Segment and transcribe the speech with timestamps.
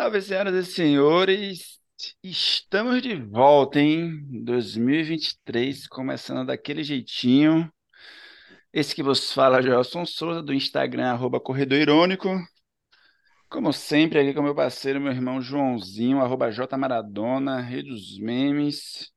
[0.00, 1.78] Salve, senhoras e senhores.
[2.24, 4.26] Estamos de volta, hein?
[4.46, 7.70] 2023, começando daquele jeitinho.
[8.72, 12.30] Esse que vos fala, é Gelson Souza, do Instagram, arroba Corredor Irônico.
[13.50, 19.10] Como sempre, aqui com meu parceiro, meu irmão Joãozinho, arroba J Maradona, Rede dos Memes.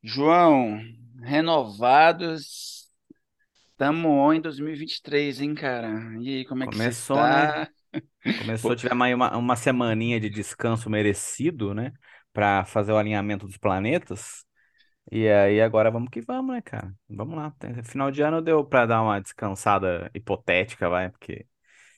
[0.00, 0.80] João,
[1.20, 2.88] renovados.
[3.76, 5.90] Tamo em 2023, hein, cara?
[6.20, 7.66] E aí, como é que você Começou, né?
[8.34, 11.92] Começou, tivemos aí uma, uma semaninha de descanso merecido, né?
[12.32, 14.44] Pra fazer o alinhamento dos planetas.
[15.10, 16.94] E aí agora vamos que vamos, né, cara?
[17.08, 17.54] Vamos lá.
[17.84, 21.46] Final de ano deu pra dar uma descansada hipotética, vai, porque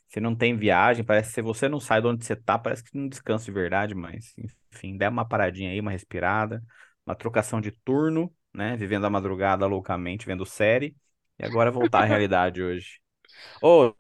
[0.09, 2.85] se não tem viagem, parece que se você não sai de onde você tá, parece
[2.85, 4.35] que não descansa de verdade, mas
[4.73, 6.63] enfim, dá uma paradinha aí, uma respirada,
[7.07, 8.77] uma trocação de turno, né?
[8.77, 10.97] Vivendo a madrugada loucamente, vendo série,
[11.39, 13.01] e agora voltar à realidade hoje.
[13.61, 13.95] Ô,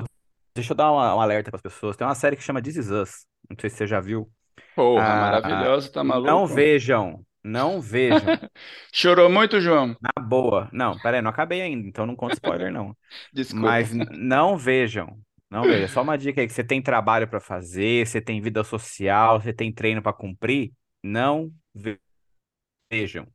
[0.55, 1.97] deixa eu dar uma- um alerta para as pessoas.
[1.97, 3.27] Tem uma série que chama This Is Us.
[3.49, 4.31] Não sei se você já viu.
[4.75, 6.55] Porra, Ah, maravilhoso, tá não maluco?
[6.55, 8.21] vejam, não vejam.
[8.93, 9.96] Chorou muito, João?
[10.01, 10.69] Na boa.
[10.73, 12.96] Não, pera aí, não acabei ainda, então não conta spoiler, não.
[13.33, 13.66] Desculpa.
[13.66, 15.19] Mas não vejam.
[15.51, 15.88] Não vejam.
[15.88, 19.52] Só uma dica aí, que você tem trabalho para fazer, você tem vida social, você
[19.52, 20.73] tem treino para cumprir.
[21.02, 22.01] Não ve-
[22.91, 23.27] vejam.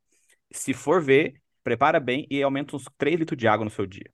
[0.52, 4.12] Se for ver, prepara bem e aumenta uns 3 litros de água no seu dia.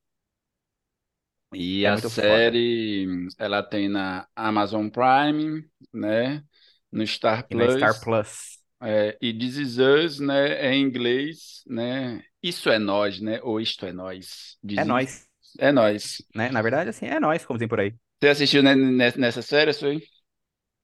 [1.56, 2.53] E É a muito foda.
[2.53, 6.44] série, ela tem na Amazon Prime, né?
[6.92, 8.59] No Star E na Star Plus, Plus.
[8.81, 10.53] é, e This Is Us, né?
[10.67, 12.23] É em inglês, né?
[12.44, 13.42] Isso é nós, né?
[13.44, 14.58] Ou isto é nós.
[14.75, 15.28] É This is- nóis,
[15.59, 16.22] É nós.
[16.36, 16.50] né?
[16.52, 17.95] Na verdade, assim, é nóis, como dizem por aí.
[18.22, 20.02] Você assistiu né, nessa série, isso aí?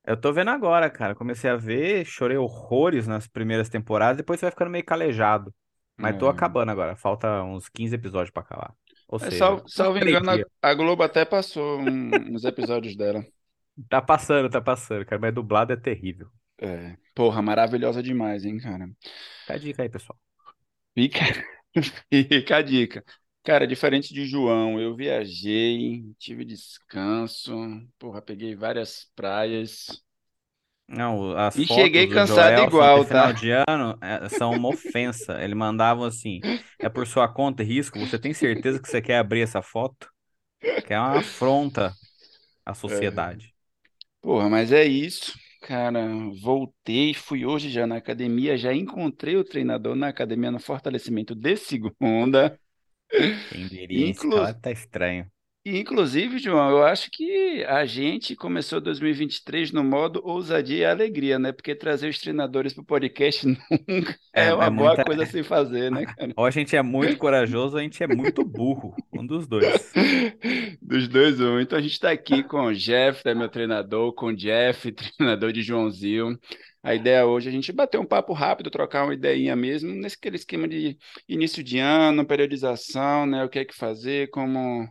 [0.04, 1.16] Eu tô vendo agora, cara.
[1.16, 5.54] Comecei a ver, chorei horrores nas primeiras temporadas, depois você vai ficando meio calejado.
[6.00, 6.30] Mas tô É.
[6.30, 6.96] acabando agora.
[6.96, 8.76] Falta uns 15 episódios pra acabar.
[9.12, 10.48] Ou É, seja, salvo três engano, dias.
[10.62, 13.26] a Globo até passou um- uns episódios dela.
[13.90, 15.20] Tá passando, tá passando, cara.
[15.22, 16.30] Mas dublado é terrível.
[16.60, 16.98] É.
[17.16, 18.88] Porra, maravilhosa demais, hein, cara?
[19.46, 20.20] Fica a dica aí, pessoal.
[20.94, 21.20] Fica,
[22.12, 23.04] fica a dica.
[23.44, 27.52] Cara, diferente de João, eu viajei, tive descanso,
[27.98, 29.88] porra, peguei várias praias
[30.94, 33.34] Não, as e cheguei fotos do cansado de igual, final tá?
[33.34, 35.42] de ano é, são uma ofensa.
[35.42, 36.46] Ele mandava assim:
[36.82, 37.98] é por sua conta e risco.
[38.00, 40.10] Você tem certeza que você quer abrir essa foto?
[40.84, 41.98] Que é uma afronta
[42.66, 43.12] à É.
[43.14, 43.56] sociedade.
[44.22, 46.08] Porra, mas é isso, cara.
[46.42, 51.56] Voltei, fui hoje já na academia, já encontrei o treinador na academia no fortalecimento de
[51.58, 52.60] segunda.
[53.50, 55.32] Quem diria, cara tá estranho.
[55.64, 61.38] E, Inclusive, João, eu acho que a gente começou 2023 no modo ousadia e alegria,
[61.38, 61.52] né?
[61.52, 63.46] Porque trazer os treinadores para o podcast
[63.88, 65.04] nunca É, é é uma boa muita.
[65.04, 66.36] coisa se fazer, né, cara?
[66.36, 69.00] Ou a gente é muito corajoso ou a gente é muito burro.
[69.12, 69.92] Um dos dois.
[70.82, 71.60] Dos dois, um.
[71.60, 75.52] Então a gente está aqui com o Jeff, né, meu treinador, com o Jeff, treinador
[75.52, 76.38] de Joãozinho.
[76.84, 80.16] A ideia hoje é a gente bater um papo rápido, trocar uma ideinha mesmo, nesse
[80.18, 80.98] aquele esquema de
[81.30, 83.44] início de ano, periodização, né?
[83.46, 84.88] O que é que fazer, como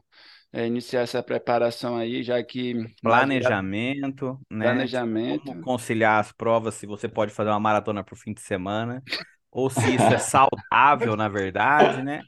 [0.53, 4.85] é, iniciar essa preparação aí, já que Planejamento, né?
[4.85, 5.45] planejamento.
[5.45, 9.03] Como conciliar as provas, se você pode fazer uma maratona pro fim de semana,
[9.51, 12.23] ou se isso é saudável, na verdade, né?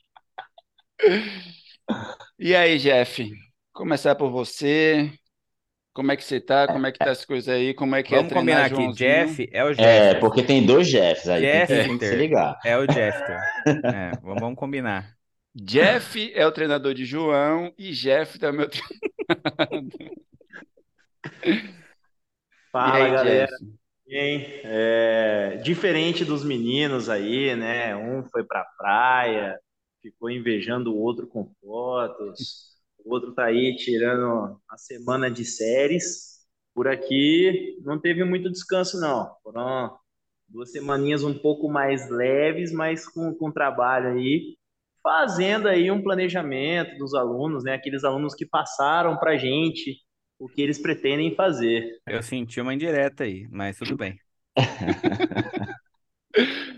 [2.39, 3.31] E aí, Jeff?
[3.73, 5.13] Começar por você.
[5.95, 6.69] Como é que você tá?
[6.69, 7.75] Como é que tá as coisas aí?
[7.75, 8.91] Como é que é Vamos treinar combinar aqui, Joãozinho?
[8.91, 10.17] Jeff é o É, Jeffter.
[10.17, 12.59] porque tem dois Jeffs aí, tem que, tem que se ligar.
[12.63, 13.49] é o Jeffter.
[13.83, 15.17] É, vamos, vamos combinar.
[15.55, 19.13] Jeff é o treinador de João e Jeff é o meu treinador.
[22.73, 23.47] Fala, aí, galera.
[23.47, 23.83] Jeff?
[24.09, 24.47] Hein?
[24.65, 27.95] É, diferente dos meninos aí, né?
[27.97, 29.59] Um foi pra praia,
[30.03, 32.73] ficou invejando o outro com fotos.
[33.05, 36.33] O outro tá aí tirando a semana de séries.
[36.75, 39.35] Por aqui não teve muito descanso, não.
[39.43, 39.97] Foram
[40.49, 44.57] duas semaninhas um pouco mais leves, mas com, com trabalho aí,
[45.03, 47.75] fazendo aí um planejamento dos alunos, né?
[47.75, 49.99] Aqueles alunos que passaram pra gente
[50.39, 51.89] o que eles pretendem fazer.
[52.07, 54.19] Eu senti uma indireta aí, mas tudo bem.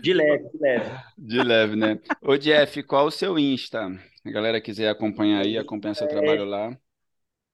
[0.01, 0.91] De leve, de leve.
[1.17, 1.99] De leve, né?
[2.21, 3.87] Ô, Jeff, qual o seu Insta?
[4.25, 6.77] A galera quiser acompanhar aí, acompanhar seu trabalho lá.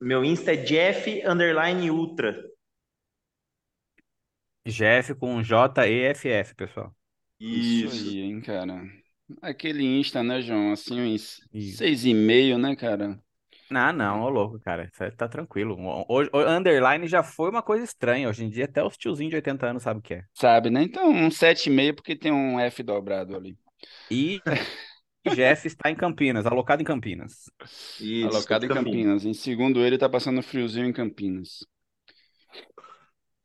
[0.02, 2.36] Meu Insta é Jeff underline Ultra.
[4.66, 6.96] Jeff com J-E-F-F, pessoal.
[7.40, 8.10] Isso Isso.
[8.10, 8.82] aí, hein, cara.
[9.42, 10.72] Aquele Insta, né, João?
[10.72, 11.78] Assim, uns Isso.
[11.78, 13.20] seis e meio, né, cara?
[13.74, 14.90] Ah, não, ô louco, cara.
[14.92, 15.78] Isso aí tá tranquilo.
[16.10, 18.28] Hoje, o underline já foi uma coisa estranha.
[18.28, 20.24] Hoje em dia, até os tiozinhos de 80 anos sabem o que é.
[20.34, 20.84] Sabe, né?
[20.84, 23.58] Então, um sete e meio porque tem um F dobrado ali.
[24.10, 24.42] E
[25.34, 27.50] Jeff está em Campinas, alocado em Campinas.
[28.00, 28.70] Isso, Alocado em.
[28.70, 29.26] Campinas.
[29.26, 31.66] Em segundo ele, tá passando friozinho em Campinas.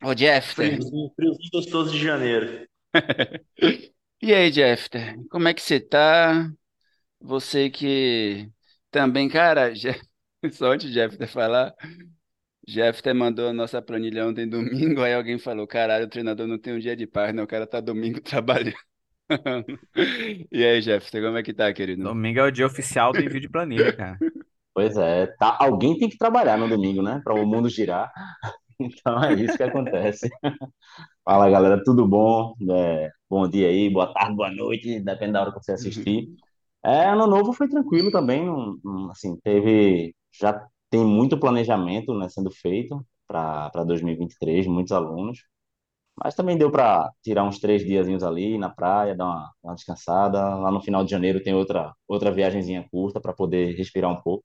[0.02, 0.72] Ô, Jeffter.
[0.72, 2.66] Friozinho, friozinho gostoso de janeiro.
[4.26, 6.50] E aí, Jeffter, como é que você tá?
[7.20, 8.50] Você que
[8.90, 9.72] também, cara,
[10.52, 11.74] só antes de Jeffter falar,
[12.68, 16.74] Jeffter mandou a nossa planilha ontem domingo, aí alguém falou, caralho, o treinador não tem
[16.74, 18.76] um dia de paz, não, o cara tá domingo trabalhando.
[20.50, 22.02] E aí, Jeffter, como é que tá, querido?
[22.02, 24.18] Domingo é o dia oficial do envio de planilha, cara.
[24.74, 27.20] Pois é, tá, alguém tem que trabalhar no domingo, né?
[27.24, 28.12] Para o mundo girar.
[28.78, 30.28] Então é isso que acontece.
[31.24, 32.54] Fala galera, tudo bom?
[32.70, 36.28] É, bom dia aí, boa tarde, boa noite, depende da hora que você assistir.
[36.84, 42.28] É, ano novo foi tranquilo também, não- não- assim, teve, já tem muito planejamento, né,
[42.28, 45.40] sendo feito para para 2023, muitos alunos,
[46.22, 50.56] mas também deu para tirar uns três diazinhos ali na praia, dar uma, uma descansada.
[50.56, 54.44] Lá no final de janeiro tem outra outra viagenzinha curta para poder respirar um pouco,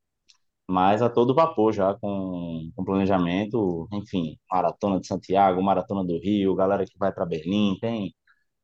[0.67, 6.55] mas a todo vapor já com, com planejamento, enfim, maratona de Santiago, maratona do Rio,
[6.55, 8.13] galera que vai para Berlim, tem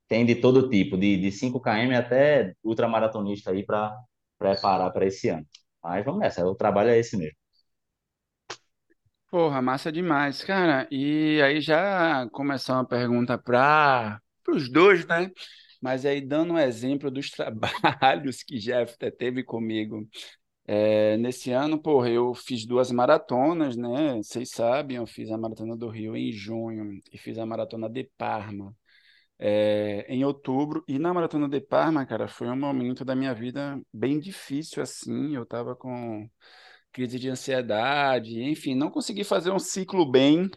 [0.07, 3.95] tem de todo tipo, de, de 5 km até ultramaratonista aí para
[4.39, 5.45] preparar para esse ano.
[5.83, 7.35] Mas vamos nessa, o trabalho é esse mesmo.
[9.29, 10.87] Porra, massa demais, cara.
[10.91, 15.29] E aí já começou uma pergunta para os dois, né?
[15.81, 20.07] Mas aí dando um exemplo dos trabalhos que Jeffter teve comigo.
[20.67, 24.17] É, nesse ano, porra, eu fiz duas maratonas, né?
[24.17, 28.05] Vocês sabem, eu fiz a Maratona do Rio em junho e fiz a Maratona de
[28.17, 28.75] Parma,
[29.39, 30.83] é, em outubro.
[30.87, 35.35] E na Maratona de Parma, cara, foi um momento da minha vida bem difícil, assim.
[35.35, 36.29] Eu tava com
[36.91, 40.49] crise de ansiedade, enfim, não consegui fazer um ciclo bem.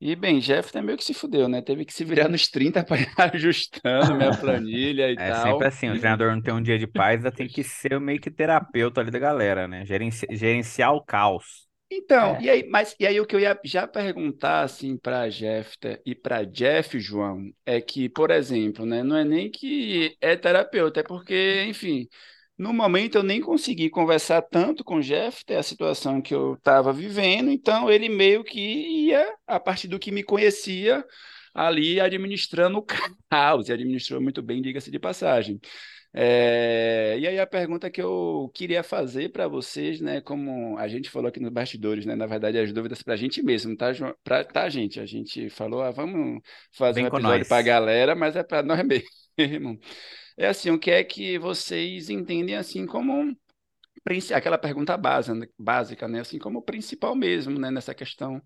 [0.00, 1.62] E, bem, Jeff também meio que se fudeu, né?
[1.62, 5.68] Teve que se virar nos 30 para ir ajustando minha planilha e É sempre tal.
[5.68, 8.30] assim, o treinador não tem um dia de paz, ainda tem que ser meio que
[8.30, 9.84] terapeuta ali da galera, né?
[9.84, 11.68] Gerenci- gerenciar o caos.
[11.94, 15.28] Então, É, e aí, mas e aí o que eu ia já perguntar assim para
[15.28, 20.34] Jeffter e para Jeff, João, é que, por exemplo, né, não é nem que é
[20.36, 22.08] terapeuta, é porque, enfim,
[22.56, 26.92] no momento eu nem consegui conversar tanto com o Jeffter, a situação que eu estava
[26.94, 28.58] vivendo, então ele meio que
[29.08, 31.04] ia, a partir do que me conhecia,
[31.54, 32.86] ali administrando o
[33.30, 35.60] caos, e administrou muito bem, diga-se de passagem.
[36.14, 41.08] É, e aí a pergunta que eu queria fazer para vocês, né, como a gente
[41.08, 43.92] falou aqui nos bastidores, né, na verdade as dúvidas para a gente mesmo, tá?
[44.22, 45.00] Pra, tá, gente?
[45.00, 48.42] A gente falou, ah, vamos fazer um Vem com episódio para a galera, mas é
[48.42, 48.80] para nós
[49.38, 49.80] mesmo.
[50.36, 53.34] É assim, o que é que vocês entendem assim como
[54.34, 58.42] aquela pergunta básica, básica, né, assim como principal mesmo, né, nessa questão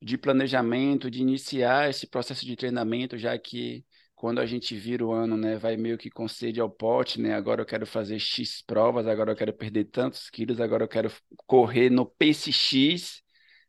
[0.00, 3.84] de planejamento, de iniciar esse processo de treinamento, já que
[4.18, 7.34] quando a gente vira o ano, né, vai meio que com sede ao pote, né?
[7.34, 11.08] Agora eu quero fazer X provas, agora eu quero perder tantos quilos, agora eu quero
[11.46, 13.22] correr no pace X.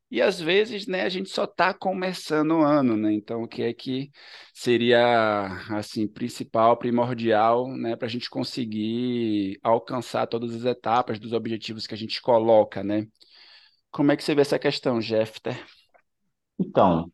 [0.10, 3.14] E às vezes, né, a gente só está começando o ano, né?
[3.14, 4.10] Então, o que é que
[4.52, 5.00] seria
[5.70, 11.94] assim principal, primordial, né, para a gente conseguir alcançar todas as etapas dos objetivos que
[11.94, 13.08] a gente coloca, né?
[13.92, 15.64] Como é que você vê essa questão, Jeffter?
[16.60, 17.12] então,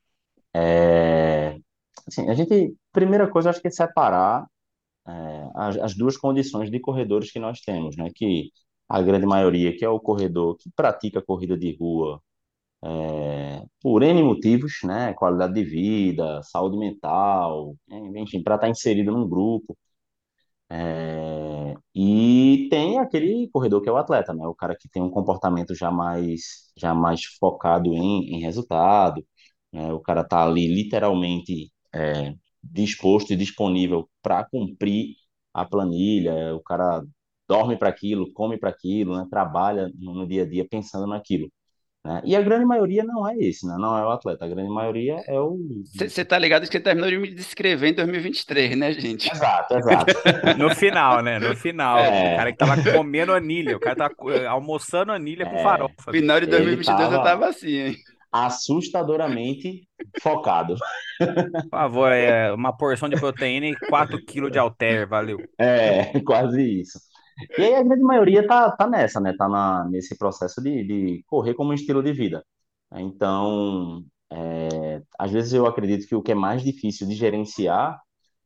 [0.54, 1.60] é,
[2.08, 4.48] assim, a gente, primeira coisa, acho que é separar
[5.08, 8.10] é, as, as duas condições de corredores que nós temos, né?
[8.16, 8.52] Que
[8.90, 12.22] a grande maioria, que é o corredor que pratica corrida de rua
[12.84, 15.14] é, por N motivos, né?
[15.14, 17.76] Qualidade de vida, saúde mental,
[18.16, 19.78] enfim, para estar inserido num grupo.
[20.70, 24.48] É, e tem aquele corredor que é o atleta, né?
[24.48, 29.26] O cara que tem um comportamento já mais, já mais focado em, em resultado,
[29.72, 29.94] né?
[29.94, 32.34] O cara tá ali literalmente é,
[32.72, 35.16] disposto e disponível para cumprir
[35.54, 36.56] a planilha.
[36.56, 37.04] O cara
[37.48, 39.26] dorme para aquilo, come para aquilo, né?
[39.30, 41.52] Trabalha no, dia a dia pensando naquilo,
[42.04, 42.22] né?
[42.26, 43.76] E a grande maioria não é esse, né?
[43.80, 44.46] Não é o atleta.
[44.46, 45.58] A grande maioria é o
[45.94, 49.30] Você tá ligado que você terminou de me descrever em 2023, né, gente?
[49.32, 50.16] Exato, exato.
[50.58, 51.40] No final, né?
[51.40, 52.14] No final.
[52.24, 55.58] O cara É, que tava comendo anilha, o cara tava eh, almoçando anilha com é,
[55.58, 56.22] farofa, bicho.
[56.22, 57.96] Final de ele 2022 eu tava tava assim, hein?
[58.44, 59.88] Assustadoramente
[60.22, 60.76] focado.
[61.18, 65.38] Por favor, é uma porção de proteína e 4 quilos de halter, valeu.
[65.58, 67.00] É, quase isso.
[67.58, 69.34] E aí a grande maioria tá, tá nessa, né?
[69.38, 72.44] Tá na, nesse processo de, de correr como um estilo de vida.
[72.94, 78.00] Então, é, às vezes eu acredito que o que é mais difícil de gerenciar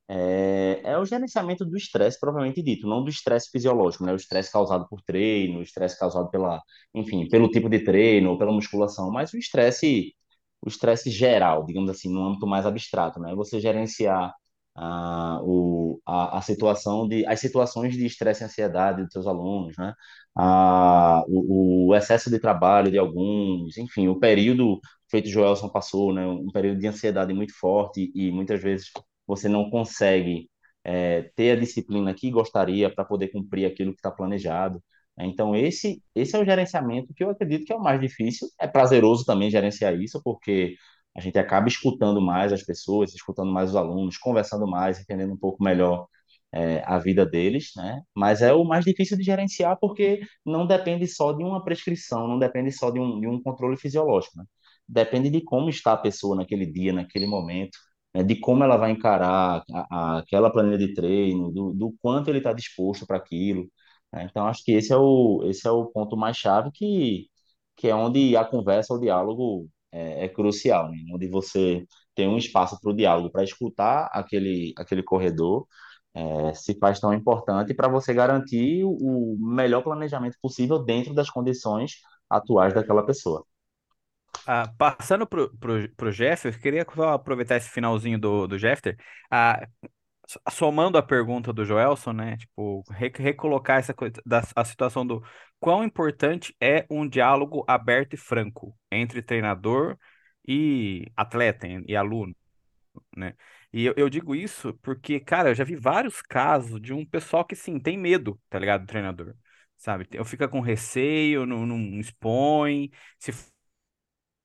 [0.10, 4.14] é, é o gerenciamento do estresse propriamente dito, não do estresse fisiológico, né?
[4.14, 6.62] O estresse causado por treino, o estresse causado pela,
[6.96, 10.16] enfim, pelo tipo de treino ou pela musculação, mas o estresse,
[10.62, 13.36] o estresse geral, digamos assim, no âmbito mais abstrato, né?
[13.36, 14.34] Você gerenciar
[14.76, 19.76] a, o, a, a situação de, as situações de estresse e ansiedade dos seus alunos,
[19.78, 19.94] né?
[20.36, 26.26] A, o, o excesso de trabalho de alguns, enfim, o período feito Joelson passou, né?
[26.26, 28.90] Um período de ansiedade muito forte e muitas vezes
[29.30, 30.50] você não consegue
[30.84, 34.84] é, ter a disciplina que gostaria para poder cumprir aquilo que está planejado.
[35.20, 38.48] Então, esse, esse é o gerenciamento que eu acredito que é o mais difícil.
[38.60, 40.76] É prazeroso também gerenciar isso, porque
[41.16, 45.38] a gente acaba escutando mais as pessoas, escutando mais os alunos, conversando mais, entendendo um
[45.38, 46.08] pouco melhor
[46.52, 48.02] é, a vida deles, né?
[48.16, 52.40] Mas é o mais difícil de gerenciar porque não depende só de uma prescrição, não
[52.40, 54.46] depende só de um, de um controle fisiológico, né?
[54.88, 57.78] Depende de como está a pessoa naquele dia, naquele momento,
[58.14, 58.24] né?
[58.24, 62.40] de como ela vai encarar a, a, aquela planilha de treino, do, do quanto ele
[62.40, 63.68] está disposto para aquilo.
[64.14, 64.28] né?
[64.30, 67.28] Então, acho que esse é o, esse é o ponto mais chave que,
[67.76, 70.98] que é onde a conversa, o diálogo é, é crucial, né?
[71.14, 71.86] Onde você
[72.16, 75.66] tem um espaço para o diálogo, para escutar aquele, aquele corredor,
[76.14, 78.92] é, se faz tão importante para você garantir o,
[79.36, 81.94] o melhor planejamento possível dentro das condições
[82.30, 83.46] atuais daquela pessoa.
[84.46, 88.98] Ah, passando pro, pro, pro eu queria só aproveitar esse finalzinho do, do Jeffer.
[89.30, 89.68] Ah,
[90.52, 92.38] somando a pergunta do Joelson, né?
[92.38, 95.24] Tipo, re- recolocar essa coisa da a situação do
[95.60, 99.98] quão importante é um diálogo aberto e franco entre treinador
[100.48, 102.36] e atleta e aluno,
[103.16, 103.36] né?
[103.72, 107.46] E eu, eu digo isso porque, cara, eu já vi vários casos de um pessoal
[107.46, 109.36] que, sim, tem medo, tá ligado, do treinador,
[109.78, 110.08] sabe?
[110.12, 113.32] Eu fica com receio, não, não expõe, se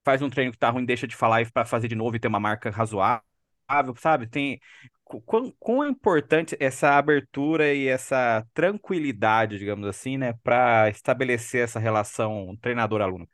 [0.05, 2.21] faz um treino que tá ruim, deixa de falar e para fazer de novo e
[2.21, 3.23] ter uma marca razoável,
[3.99, 4.27] sabe?
[4.29, 4.61] Tem
[5.05, 11.63] qu- quão, quão é importante essa abertura e essa tranquilidade, digamos assim, né, para estabelecer
[11.65, 13.29] essa relação treinador-aluno.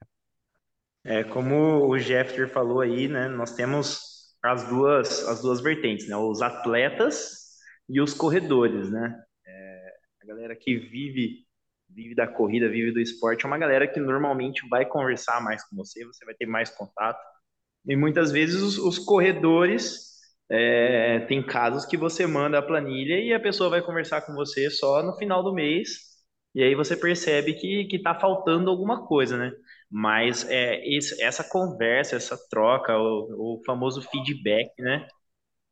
[1.04, 3.28] É, como o Jeffter falou aí, né?
[3.28, 6.16] Nós temos as duas, as duas vertentes, né?
[6.16, 7.56] Os atletas
[7.88, 9.18] e os corredores, né?
[9.46, 11.46] É, a galera que vive,
[11.94, 15.76] vive da corrida, vive do esporte, é uma galera que normalmente vai conversar mais com
[15.76, 17.20] você, você vai ter mais contato.
[17.86, 20.10] E muitas vezes os, os corredores,
[20.50, 24.70] é, tem casos que você manda a planilha e a pessoa vai conversar com você
[24.70, 25.90] só no final do mês,
[26.54, 29.52] e aí você percebe que, que tá faltando alguma coisa, né?
[29.90, 35.06] Mas é, esse- essa conversa, essa troca, o, o famoso feedback, né?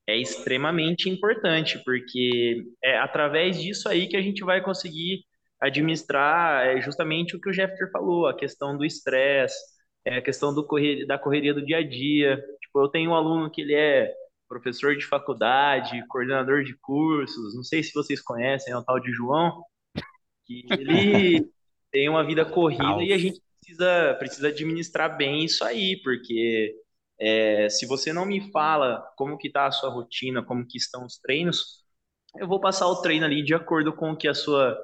[0.07, 5.25] É extremamente importante, porque é através disso aí que a gente vai conseguir
[5.61, 9.57] administrar é, justamente o que o Jeffter falou, a questão do estresse,
[10.05, 10.67] é, a questão do
[11.07, 12.37] da correria do dia a dia.
[12.61, 14.13] Tipo, eu tenho um aluno que ele é
[14.49, 19.13] professor de faculdade, coordenador de cursos, não sei se vocês conhecem, é o tal de
[19.13, 19.63] João,
[20.47, 21.47] que ele
[21.93, 26.75] tem uma vida corrida e a gente precisa, precisa administrar bem isso aí, porque
[27.21, 31.05] é, se você não me fala como que tá a sua rotina, como que estão
[31.05, 31.85] os treinos,
[32.37, 34.79] eu vou passar o treino ali de acordo com o que a sua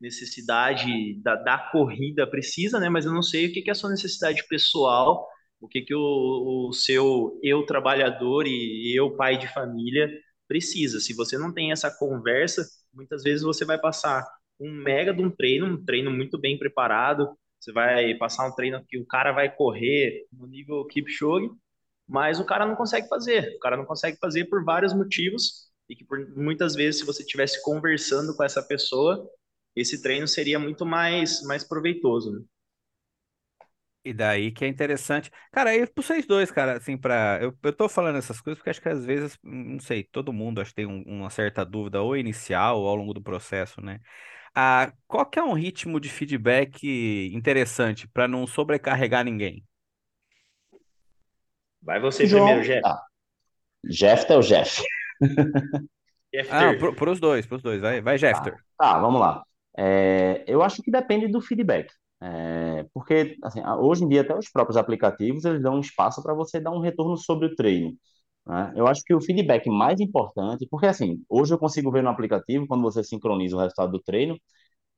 [0.00, 2.88] necessidade da, da corrida precisa, né?
[2.88, 5.26] Mas eu não sei o que que é a sua necessidade pessoal,
[5.60, 10.08] o que que o, o seu eu trabalhador e eu pai de família
[10.46, 11.00] precisa.
[11.00, 14.24] Se você não tem essa conversa, muitas vezes você vai passar
[14.60, 17.28] um mega de um treino, um treino muito bem preparado,
[17.60, 21.50] você vai passar um treino que o cara vai correr no nível Kipchoge,
[22.08, 23.54] mas o cara não consegue fazer.
[23.56, 27.22] O cara não consegue fazer por vários motivos e que por muitas vezes se você
[27.22, 29.28] estivesse conversando com essa pessoa,
[29.76, 32.44] esse treino seria muito mais mais proveitoso, né?
[34.04, 35.30] E daí que é interessante.
[35.52, 37.38] Cara, aí pra vocês dois, cara, assim, pra.
[37.42, 40.60] Eu, eu tô falando essas coisas porque acho que às vezes, não sei, todo mundo
[40.60, 44.00] acho que tem um- uma certa dúvida, ou inicial, ou ao longo do processo, né?
[44.54, 49.64] Ah, qual que é um ritmo de feedback interessante para não sobrecarregar ninguém?
[51.82, 52.82] Vai você primeiro, João, Jeff.
[52.82, 53.02] tá.
[53.84, 54.82] Jeff é o Jeff.
[56.46, 57.80] Ah, pro, pros dois, pros dois.
[57.80, 58.64] Vai, vai, Tá, Jeffter.
[58.78, 59.44] tá, vamos lá.
[59.78, 61.92] É, eu acho que depende do feedback.
[62.20, 66.34] É, porque, assim, hoje em dia, até os próprios aplicativos, eles dão um espaço para
[66.34, 67.96] você dar um retorno sobre o treino,
[68.46, 68.72] né?
[68.76, 72.66] Eu acho que o feedback mais importante, porque, assim, hoje eu consigo ver no aplicativo,
[72.66, 74.36] quando você sincroniza o resultado do treino,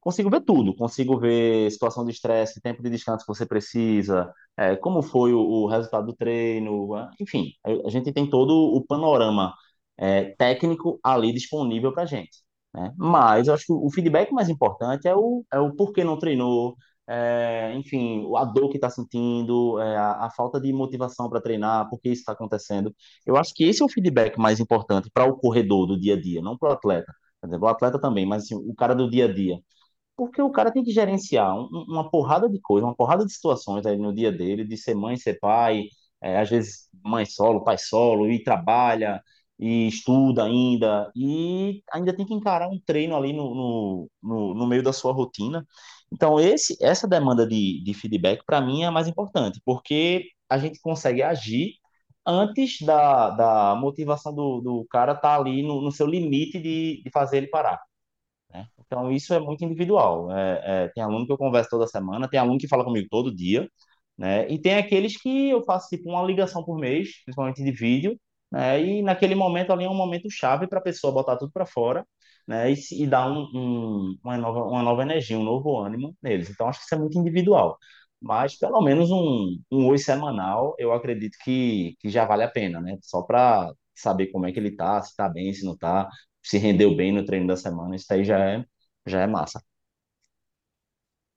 [0.00, 0.74] consigo ver tudo.
[0.76, 5.40] Consigo ver situação de estresse, tempo de descanso que você precisa, é, como foi o,
[5.40, 9.54] o resultado do treino, é, enfim, a, a gente tem todo o panorama
[9.96, 12.38] é, técnico ali disponível para a gente,
[12.74, 12.92] né?
[12.96, 16.76] Mas eu acho que o feedback mais importante é o, é o porquê não treinou,
[17.08, 21.88] é, enfim, a dor que está sentindo, é, a, a falta de motivação para treinar,
[21.88, 22.94] por que isso está acontecendo.
[23.26, 26.20] Eu acho que esse é o feedback mais importante para o corredor do dia a
[26.20, 27.12] dia, não para o atleta.
[27.40, 29.58] Quer o atleta também, mas assim, o cara do dia a dia.
[30.16, 33.86] Porque o cara tem que gerenciar um- uma porrada de coisas, uma porrada de situações
[33.86, 35.84] aí no dia dele, de ser mãe, ser pai,
[36.22, 39.22] é, às vezes mãe solo, pai solo, e trabalha.
[39.60, 44.66] E estuda ainda, e ainda tem que encarar um treino ali no, no, no, no
[44.66, 45.66] meio da sua rotina.
[46.12, 50.58] Então, esse, essa demanda de, de feedback, para mim, é a mais importante, porque a
[50.58, 51.74] gente consegue agir
[52.26, 57.02] antes da, da motivação do, do cara estar tá ali no, no seu limite de,
[57.04, 57.80] de fazer ele parar.
[58.52, 58.66] Né?
[58.86, 60.32] Então, isso é muito individual.
[60.32, 63.34] É, é, tem aluno que eu converso toda semana, tem aluno que fala comigo todo
[63.34, 63.68] dia,
[64.18, 64.48] né?
[64.50, 68.18] E tem aqueles que eu faço tipo uma ligação por mês, principalmente de vídeo,
[68.50, 68.82] né?
[68.82, 72.06] E naquele momento ali é um momento chave para a pessoa botar tudo para fora,
[72.46, 72.70] né?
[72.72, 76.50] E, e dar um, um, uma, nova, uma nova energia, um novo ânimo neles.
[76.50, 77.78] Então, acho que isso é muito individual.
[78.20, 82.80] Mas pelo menos um, um oi semanal, eu acredito que, que já vale a pena,
[82.80, 82.98] né?
[83.02, 86.08] Só para saber como é que ele tá, se tá bem, se não tá,
[86.42, 88.64] se rendeu bem no treino da semana, isso aí já é,
[89.06, 89.62] já é massa.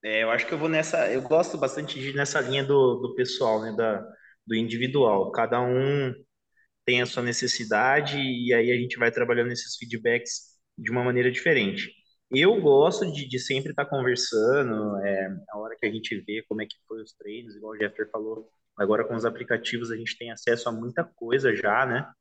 [0.04, 1.12] É, eu acho que eu vou nessa.
[1.12, 3.72] Eu gosto bastante de ir nessa linha do, do pessoal, né?
[3.76, 4.02] Da,
[4.46, 5.32] do individual.
[5.32, 6.14] Cada um
[6.86, 11.32] tem a sua necessidade e aí a gente vai trabalhando esses feedbacks de uma maneira
[11.32, 11.92] diferente.
[12.32, 16.62] Eu gosto de, de sempre estar conversando, é, a hora que a gente vê como
[16.62, 20.18] é que foi os treinos, igual o Jeffer falou, agora com os aplicativos a gente
[20.18, 22.12] tem acesso a muita coisa já, né?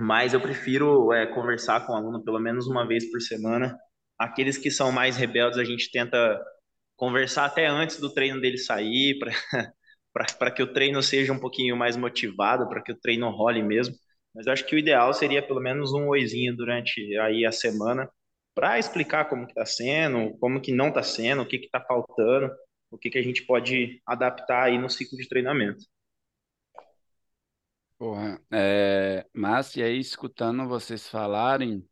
[0.00, 3.76] Mas eu prefiro é, conversar com o aluno pelo menos uma vez por semana.
[4.18, 6.38] Aqueles que são mais rebeldes, a gente tenta
[6.96, 9.32] conversar até antes do treino dele sair, para
[10.54, 13.94] que o treino seja um pouquinho mais motivado, para que o treino role mesmo.
[14.34, 18.08] Mas eu acho que o ideal seria pelo menos um oizinho durante aí a semana,
[18.54, 22.50] para explicar como que está sendo, como que não está sendo, o que está faltando,
[22.90, 25.84] o que, que a gente pode adaptar aí no ciclo de treinamento.
[27.98, 31.84] Porra, é, mas e aí, escutando vocês falarem,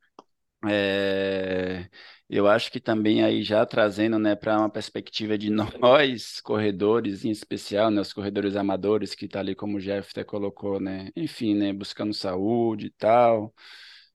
[0.69, 1.89] é,
[2.29, 7.31] eu acho que também aí já trazendo, né, para uma perspectiva de nós, corredores, em
[7.31, 11.55] especial, né, os corredores amadores, que tá ali como o Jeff até colocou, né, enfim,
[11.55, 13.55] né, buscando saúde e tal,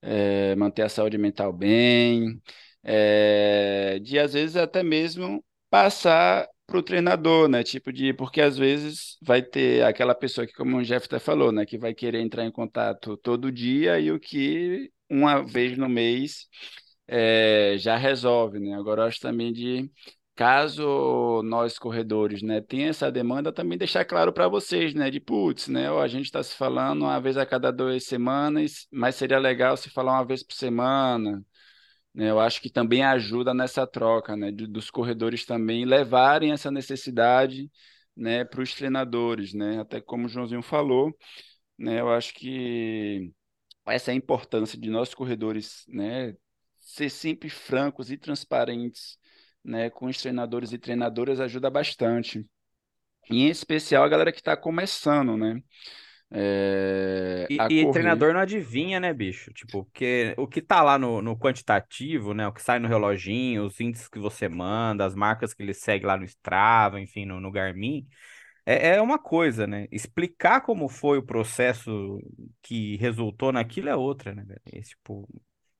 [0.00, 2.40] é, manter a saúde mental bem,
[2.82, 7.62] é, de às vezes até mesmo passar para o treinador, né?
[7.62, 11.52] Tipo de, porque às vezes vai ter aquela pessoa que, como o Jeff até falou,
[11.52, 15.88] né, que vai querer entrar em contato todo dia e o que uma vez no
[15.88, 16.46] mês
[17.14, 18.74] é, já resolve, né?
[18.74, 19.90] Agora eu acho também de
[20.34, 25.68] caso nós corredores, né, tenha essa demanda, também deixar claro para vocês, né, de putz,
[25.68, 29.38] né, ó, a gente está se falando uma vez a cada duas semanas, mas seria
[29.38, 31.44] legal se falar uma vez por semana,
[32.14, 32.30] né?
[32.30, 34.50] Eu acho que também ajuda nessa troca, né?
[34.52, 37.70] De, dos corredores também levarem essa necessidade,
[38.16, 39.80] né, para os treinadores, né?
[39.80, 41.16] Até como o Joãozinho falou,
[41.78, 42.00] né?
[42.00, 43.32] Eu acho que
[43.86, 46.34] essa é a importância de nós corredores, né,
[46.92, 49.16] ser sempre francos e transparentes,
[49.64, 52.46] né, com os treinadores e treinadoras ajuda bastante.
[53.30, 55.62] E em especial a galera que está começando, né?
[56.30, 59.52] É, e, e treinador não adivinha, né, bicho?
[59.52, 62.46] Tipo, porque o que tá lá no, no, quantitativo, né?
[62.46, 66.04] O que sai no reloginho, os índices que você manda, as marcas que ele segue
[66.04, 68.06] lá no Strava, enfim, no, no Garmin,
[68.66, 69.86] é, é uma coisa, né?
[69.90, 72.18] Explicar como foi o processo
[72.62, 74.84] que resultou naquilo é outra, né, velho?
[74.84, 75.28] tipo,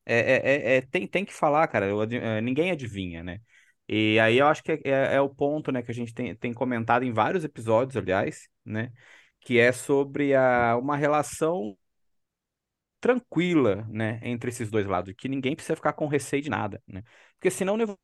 [0.05, 1.87] é, é, é, é, tem, tem que falar, cara.
[1.87, 3.39] Eu, é, ninguém adivinha, né?
[3.87, 6.35] E aí eu acho que é, é, é, o ponto, né, que a gente tem,
[6.35, 8.91] tem comentado em vários episódios, aliás, né?
[9.41, 11.77] que é sobre a, uma relação
[12.99, 17.03] tranquila, né, entre esses dois lados, que ninguém precisa ficar com receio de nada, né?
[17.35, 17.97] Porque senão não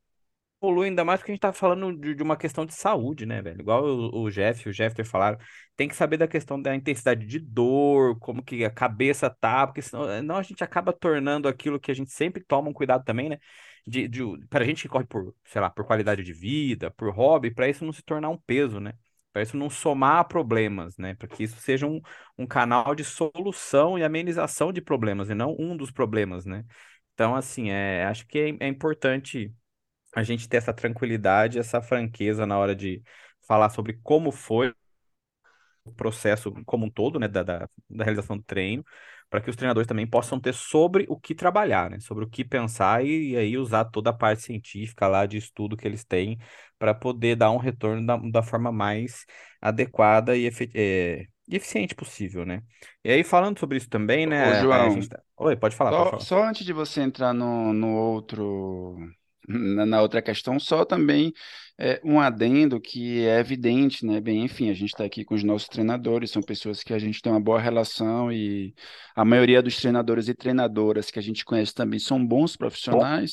[0.61, 3.41] evolui ainda mais porque a gente tá falando de, de uma questão de saúde, né,
[3.41, 3.61] velho?
[3.61, 5.37] Igual o, o Jeff e o Jeffter falaram,
[5.75, 9.81] tem que saber da questão da intensidade de dor, como que a cabeça tá, porque
[9.81, 13.37] senão a gente acaba tornando aquilo que a gente sempre toma um cuidado também, né?
[13.87, 17.51] De, de, pra gente que corre por, sei lá, por qualidade de vida, por hobby,
[17.51, 18.93] para isso não se tornar um peso, né?
[19.31, 21.13] para isso não somar problemas, né?
[21.15, 22.01] Para que isso seja um,
[22.37, 26.65] um canal de solução e amenização de problemas, e não um dos problemas, né?
[27.13, 29.53] Então, assim, é, acho que é, é importante
[30.15, 33.01] a gente ter essa tranquilidade, essa franqueza na hora de
[33.47, 34.73] falar sobre como foi
[35.83, 38.83] o processo como um todo, né, da, da, da realização do treino,
[39.29, 41.99] para que os treinadores também possam ter sobre o que trabalhar, né?
[41.99, 45.77] Sobre o que pensar e, e aí usar toda a parte científica lá de estudo
[45.77, 46.39] que eles têm
[46.79, 49.25] para poder dar um retorno da, da forma mais
[49.61, 52.63] adequada e, é, e eficiente possível, né?
[53.03, 54.47] E aí, falando sobre isso também, né?
[54.49, 55.21] Ô, João, tá...
[55.37, 56.25] Oi, pode falar, só, pode falar.
[56.25, 58.97] Só antes de você entrar no, no outro
[59.49, 61.33] na, na outra questão, só também
[61.77, 64.21] é, um adendo que é evidente, né?
[64.21, 67.21] Bem, enfim, a gente está aqui com os nossos treinadores, são pessoas que a gente
[67.21, 68.73] tem uma boa relação e
[69.15, 73.31] a maioria dos treinadores e treinadoras que a gente conhece também são bons profissionais,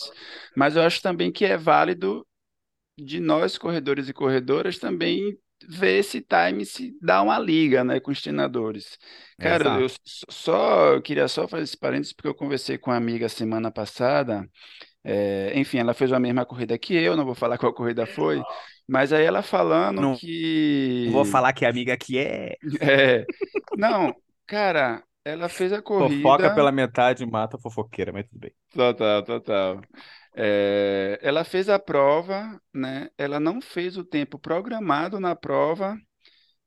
[0.56, 2.26] mas eu acho também que é válido
[2.98, 5.36] de nós, corredores e corredoras, também
[5.68, 8.98] ver esse time se dá uma liga, né, com os treinadores.
[9.38, 10.00] Cara, eu Exato.
[10.30, 14.48] só eu queria só fazer esse parênteses porque eu conversei com uma amiga semana passada.
[15.08, 18.42] É, enfim, ela fez a mesma corrida que eu, não vou falar qual corrida foi,
[18.88, 20.18] mas aí ela falando Não
[21.12, 23.24] vou que falar que amiga aqui é é,
[23.76, 24.12] não,
[24.48, 28.52] cara, ela fez a fofoca corrida pela metade, mata fofoqueira, mas tudo bem.
[28.74, 29.80] Total, total.
[30.34, 33.08] É, ela fez a prova, né?
[33.16, 35.96] Ela não fez o tempo programado na prova.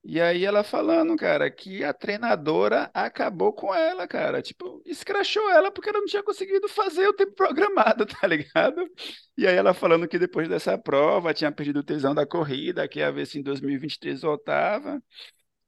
[0.04, 4.42] E aí ela falando, cara, que a treinadora acabou com ela, cara.
[4.42, 8.82] Tipo, escrachou ela porque ela não tinha conseguido fazer o tempo programado, tá ligado?
[9.38, 13.00] E aí ela falando que depois dessa prova tinha perdido o tesão da corrida, que
[13.00, 15.02] ia ver se em 2023 voltava.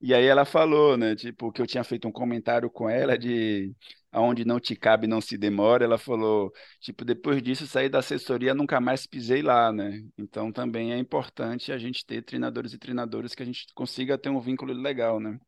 [0.02, 3.74] E aí ela falou, né, tipo, que eu tinha feito um comentário com ela de
[4.12, 5.84] aonde não te cabe, não se demora.
[5.86, 10.02] Ela falou, tipo, depois disso saí da assessoria, nunca mais pisei lá, né?
[10.18, 14.30] Então também é importante a gente ter treinadores e treinadoras que a gente consiga ter
[14.30, 15.40] um vínculo legal, né?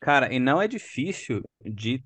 [0.00, 2.02] Cara, e não é difícil de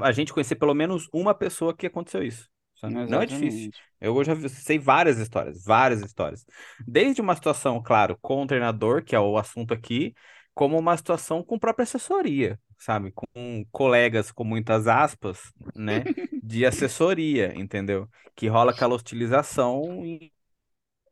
[0.00, 2.48] a gente conhecer pelo menos uma pessoa que aconteceu isso.
[2.76, 2.98] sabe?
[3.06, 3.70] Não é difícil.
[4.00, 6.44] Eu já vi- sei várias histórias, várias histórias.
[6.86, 10.12] Desde uma situação, claro, com o treinador, que é o assunto aqui,
[10.54, 13.12] como uma situação com própria assessoria, sabe?
[13.12, 16.08] Com colegas com muitas aspas, né?
[16.42, 18.08] De assessoria, entendeu?
[18.36, 20.32] Que rola aquela hostilização e,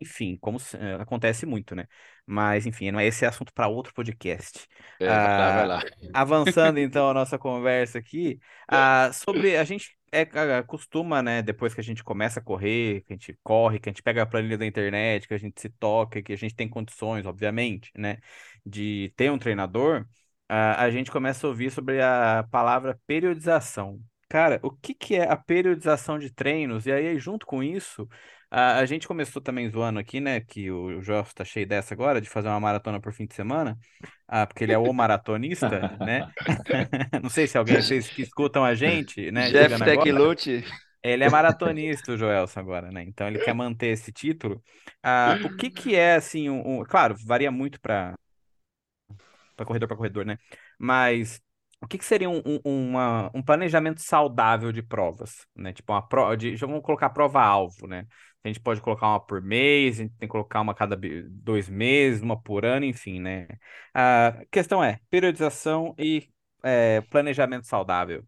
[0.01, 1.87] enfim, como eh, acontece muito, né?
[2.27, 4.67] Mas, enfim, não é esse assunto para outro podcast.
[4.99, 5.83] É, vai lá, vai Ah, lá.
[6.13, 11.81] avançando então a nossa conversa aqui, ah, sobre a gente é, costuma, né, depois que
[11.81, 14.59] a gente começa a correr, que a gente corre, que a gente pega a planilha
[14.59, 18.19] da internet, que a gente se toca, que a gente tem condições, obviamente, né,
[18.65, 20.07] de ter um treinador,
[20.49, 24.01] ah, a gente começa a ouvir sobre a palavra periodização.
[24.29, 26.87] Cara, o que que é a periodização de treinos?
[26.87, 28.09] E aí, junto com isso,
[28.53, 31.95] a, a gente começou também zoando aqui, né, que o, o Joel tá cheio dessa
[31.95, 33.79] agora, de fazer uma maratona por fim de semana.
[34.29, 36.27] Ah, porque ele é o maratonista, né?
[37.23, 40.65] Não sei se alguém, vocês que escutam a gente, né, Jeff Teclute,
[41.03, 43.03] ele é maratonista, o Joelson, agora, né?
[43.05, 44.63] Então ele quer manter esse título.
[45.03, 48.17] Ah, o que que é, assim, um, um- claro, varia muito para
[49.67, 50.39] corredor para corredor, né?
[50.79, 51.41] Mas
[51.83, 55.73] o que que seria um, um, uma- um planejamento saudável de provas, né?
[55.73, 58.07] Tipo uma prova, de, já vamos colocar prova-alvo, né?
[58.45, 60.97] A gente pode colocar uma por mês, a gente tem que colocar uma a cada
[61.29, 63.47] dois meses, uma por ano, enfim, né?
[63.95, 66.29] A questão é periodização e
[66.65, 68.25] é, planejamento saudável.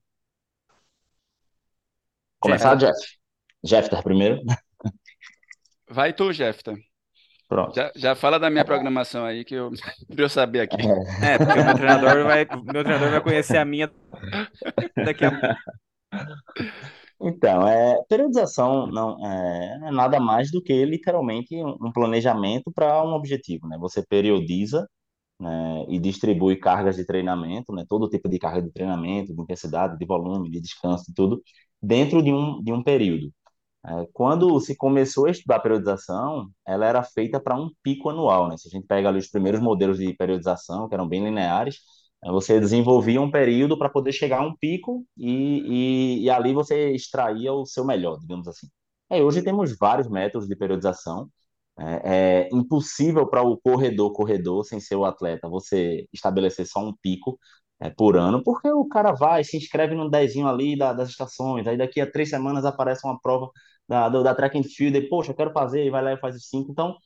[2.38, 2.94] Começar, Jeff, Jeff?
[3.64, 4.40] Jeff tá primeiro?
[5.88, 6.74] vai tu, Jefta.
[7.54, 7.72] Pronto.
[7.76, 9.70] Já, já fala da minha programação aí que eu
[10.12, 10.76] pra eu saber aqui.
[11.22, 13.88] é, porque o meu treinador vai, meu treinador vai conhecer a minha
[14.96, 15.56] daqui a
[17.20, 23.04] Então, é, periodização não é, é nada mais do que literalmente um, um planejamento para
[23.04, 23.78] um objetivo, né?
[23.78, 24.88] Você periodiza,
[25.40, 27.84] né, e distribui cargas de treinamento, né?
[27.88, 31.40] Todo tipo de carga de treinamento, de intensidade, de volume, de descanso, e tudo,
[31.80, 33.32] dentro de um, de um período.
[33.86, 38.56] É, Quando se começou a estudar periodização, ela era feita para um pico anual, né?
[38.56, 41.76] Se a gente pega ali os primeiros modelos de periodização, que eram bem lineares,
[42.24, 46.54] eh, você desenvolvia um período para poder chegar a um pico e, e, e ali
[46.54, 48.66] você extraía o seu melhor, digamos assim.
[49.10, 51.28] É, hoje temos vários métodos de periodização.
[51.78, 56.94] É, é impossível para o corredor, corredor, sem ser o atleta, você estabelecer só um
[57.02, 57.38] pico
[57.80, 61.66] é, por ano, porque o cara vai, se inscreve no dezinho ali da- das estações,
[61.66, 63.50] aí daqui a três semanas aparece uma prova
[63.88, 66.36] da, do- da track and field, e, poxa, quero fazer, e vai lá e faz
[66.36, 66.70] os cinco.
[66.72, 66.96] Então,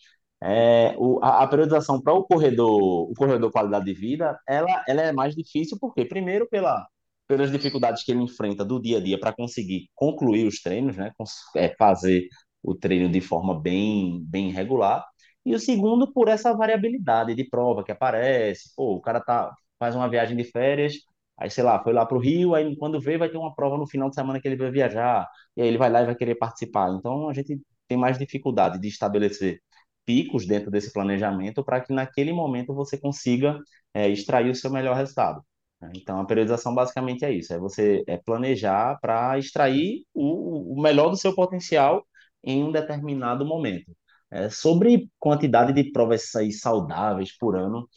[0.42, 5.02] é, o, a, a periodização para o corredor, o corredor qualidade de vida, ela, ela
[5.02, 6.86] é mais difícil, porque primeiro pela,
[7.26, 11.12] pelas dificuldades que ele enfrenta do dia a dia para conseguir concluir os treinos, né,
[11.56, 12.28] é, fazer
[12.62, 15.04] o treino de forma bem, bem regular,
[15.44, 19.94] e o segundo por essa variabilidade de prova que aparece, pô, o cara tá, faz
[19.94, 20.94] uma viagem de férias,
[21.38, 23.76] aí sei lá, foi lá para o Rio, aí quando vê vai ter uma prova
[23.78, 26.14] no final de semana que ele vai viajar, e aí ele vai lá e vai
[26.16, 26.90] querer participar.
[26.92, 29.60] Então a gente tem mais dificuldade de estabelecer
[30.04, 33.58] picos dentro desse planejamento para que naquele momento você consiga
[33.94, 35.42] é, extrair o seu melhor resultado.
[35.80, 35.90] né?
[35.96, 41.10] Então a periodização basicamente é isso, é você é planejar para extrair o, o melhor
[41.10, 42.06] do seu potencial
[42.42, 43.92] em um determinado momento.
[44.30, 47.88] É, sobre quantidade de provas saudáveis por ano,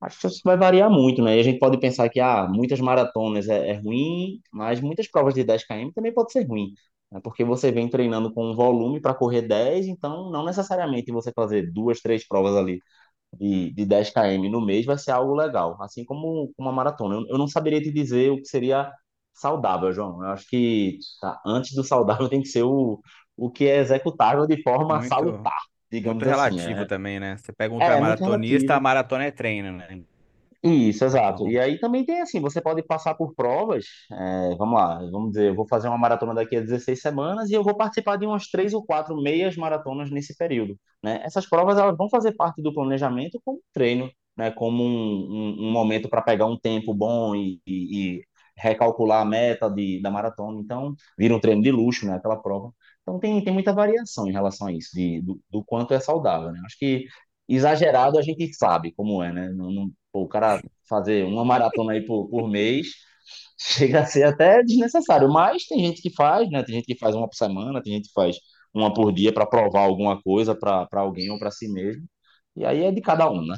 [0.00, 1.36] Acho que isso vai variar muito, né?
[1.36, 5.34] E a gente pode pensar que ah, muitas maratonas é, é ruim, mas muitas provas
[5.34, 6.72] de 10 km também pode ser ruim,
[7.10, 7.20] né?
[7.22, 11.72] Porque você vem treinando com um volume para correr 10, então não necessariamente você fazer
[11.72, 12.80] duas, três provas ali
[13.38, 17.16] de, de 10 km no mês vai ser algo legal, assim como uma maratona.
[17.16, 18.92] Eu, eu não saberia te dizer o que seria
[19.34, 20.22] saudável, João.
[20.24, 23.00] Eu acho que tá, antes do saudável tem que ser o,
[23.36, 25.58] o que é executável de forma muito salutar.
[25.90, 26.60] Digamos Muito assim.
[26.60, 27.36] relativo É, também, né?
[27.36, 30.02] Você pega um é muito ultramaratonista, a maratona é treino, né?
[30.62, 31.46] Isso, exato.
[31.46, 35.30] Então, E aí também tem assim, você pode passar por provas, é, vamos lá, vamos
[35.30, 38.26] dizer, eu vou fazer uma maratona daqui a 16 semanas e eu vou participar de
[38.26, 41.20] umas três ou quatro meias maratonas nesse período, né?
[41.24, 44.50] Essas provas elas vão fazer parte do planejamento como treino, né?
[44.50, 44.88] Como um,
[45.64, 48.24] um, um momento para pegar um tempo bom e, e, e
[48.56, 50.58] recalcular a meta de, da maratona.
[50.60, 52.14] Então, vira um treino de luxo, né?
[52.16, 52.72] Aquela prova.
[53.08, 56.52] Então tem, tem muita variação em relação a isso, de, do, do quanto é saudável,
[56.52, 56.60] né?
[56.66, 57.06] Acho que
[57.48, 59.48] exagerado a gente sabe como é, né?
[59.50, 62.88] Não, não- pô, o cara fazer uma maratona aí por, por mês
[63.58, 66.62] chega a ser até desnecessário, mas tem gente que faz, né?
[66.64, 68.36] Tem gente que faz uma por semana, tem gente que faz
[68.74, 72.04] uma por dia para provar alguma coisa para alguém ou para si mesmo.
[72.56, 73.56] E aí é de cada um, né?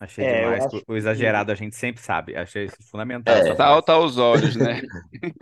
[0.00, 0.66] Achei É, demais.
[0.66, 2.36] acho O que exagerado a gente sempre sabe.
[2.36, 3.56] Achei isso fundamental É, frase.
[3.56, 4.82] Salta aos olhos, né?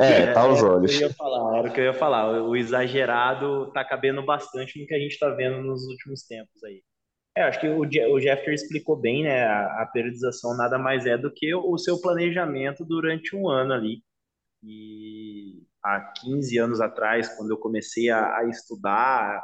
[0.01, 1.01] é, é, tá aos era o que eu olhos.
[1.01, 2.31] ia falar, era o que eu ia falar.
[2.43, 6.63] O, o exagerado tá cabendo bastante no que a gente está vendo nos últimos tempos
[6.65, 6.83] aí.
[7.37, 9.45] É, acho que o, Je- o Jeffter explicou bem, né?
[9.45, 13.73] A, a periodização nada mais é do que o, o seu planejamento durante um ano
[13.75, 14.03] ali.
[14.65, 19.43] E há 15 anos atrás, quando eu comecei a, a estudar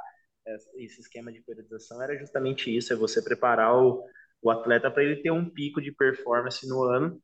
[0.77, 4.05] esse esquema de periodização, era justamente isso: é você preparar o,
[4.45, 7.19] o atleta para ele ter um pico de performance no ano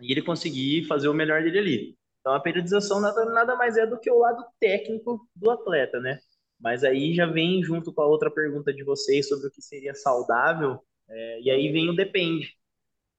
[0.00, 1.98] e ele conseguir fazer o melhor dele ali.
[2.20, 6.18] Então, a periodização nada, nada mais é do que o lado técnico do atleta, né?
[6.60, 9.94] Mas aí já vem junto com a outra pergunta de vocês sobre o que seria
[9.94, 12.52] saudável, é, e aí vem o depende.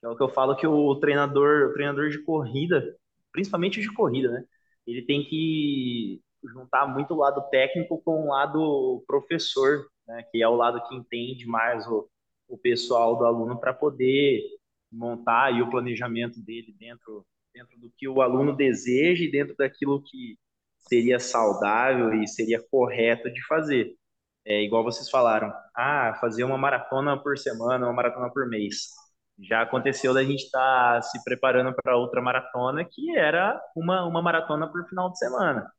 [0.04, 2.98] É o que eu falo que o treinador, o treinador de corrida,
[3.32, 4.44] principalmente de corrida, né?
[4.86, 10.24] Ele tem que juntar muito o lado técnico com o lado professor, né?
[10.32, 12.10] Que é o lado que entende mais o,
[12.48, 14.42] o pessoal do aluno para poder
[14.92, 20.02] montar aí o planejamento dele dentro, dentro do que o aluno deseja e dentro daquilo
[20.02, 20.38] que
[20.78, 23.96] seria saudável e seria correto de fazer.
[24.46, 28.92] É igual vocês falaram, ah, fazer uma maratona por semana, uma maratona por mês.
[29.40, 34.68] Já aconteceu da gente estar se preparando para outra maratona, que era uma, uma maratona
[34.72, 35.70] por final de semana.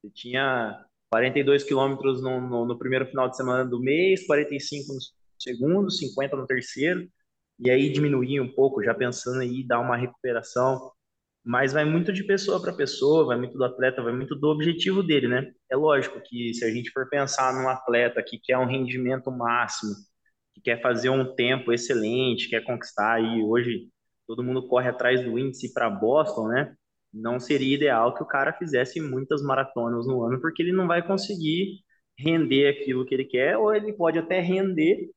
[0.00, 5.00] Você tinha 42 quilômetros no, no, no primeiro final de semana do mês, 45 no
[5.44, 7.08] segundo, 50 no terceiro,
[7.58, 10.90] e aí diminuir um pouco, já pensando em dar uma recuperação.
[11.44, 15.02] Mas vai muito de pessoa para pessoa, vai muito do atleta, vai muito do objetivo
[15.02, 15.52] dele, né?
[15.70, 19.92] É lógico que se a gente for pensar num atleta que quer um rendimento máximo,
[20.54, 23.88] que quer fazer um tempo excelente, quer conquistar aí hoje
[24.26, 26.74] todo mundo corre atrás do índice para Boston, né?
[27.12, 31.06] Não seria ideal que o cara fizesse muitas maratonas no ano, porque ele não vai
[31.06, 31.80] conseguir
[32.18, 35.10] render aquilo que ele quer, ou ele pode até render,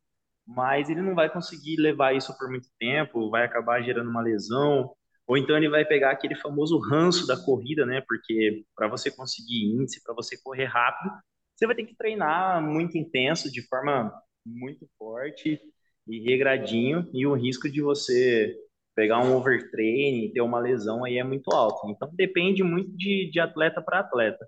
[0.48, 4.90] mas ele não vai conseguir levar isso por muito tempo, vai acabar gerando uma lesão,
[5.28, 8.02] ou então ele vai pegar aquele famoso ranço da corrida, né?
[8.08, 11.12] Porque para você conseguir índice, para você correr rápido,
[11.54, 14.14] você vai ter que treinar muito intenso, de forma
[14.46, 15.60] muito forte
[16.08, 18.56] e regradinho, e o risco de você
[18.96, 21.90] pegar um overtraining, ter uma lesão aí é muito alto.
[21.90, 24.48] Então depende muito de, de atleta para atleta.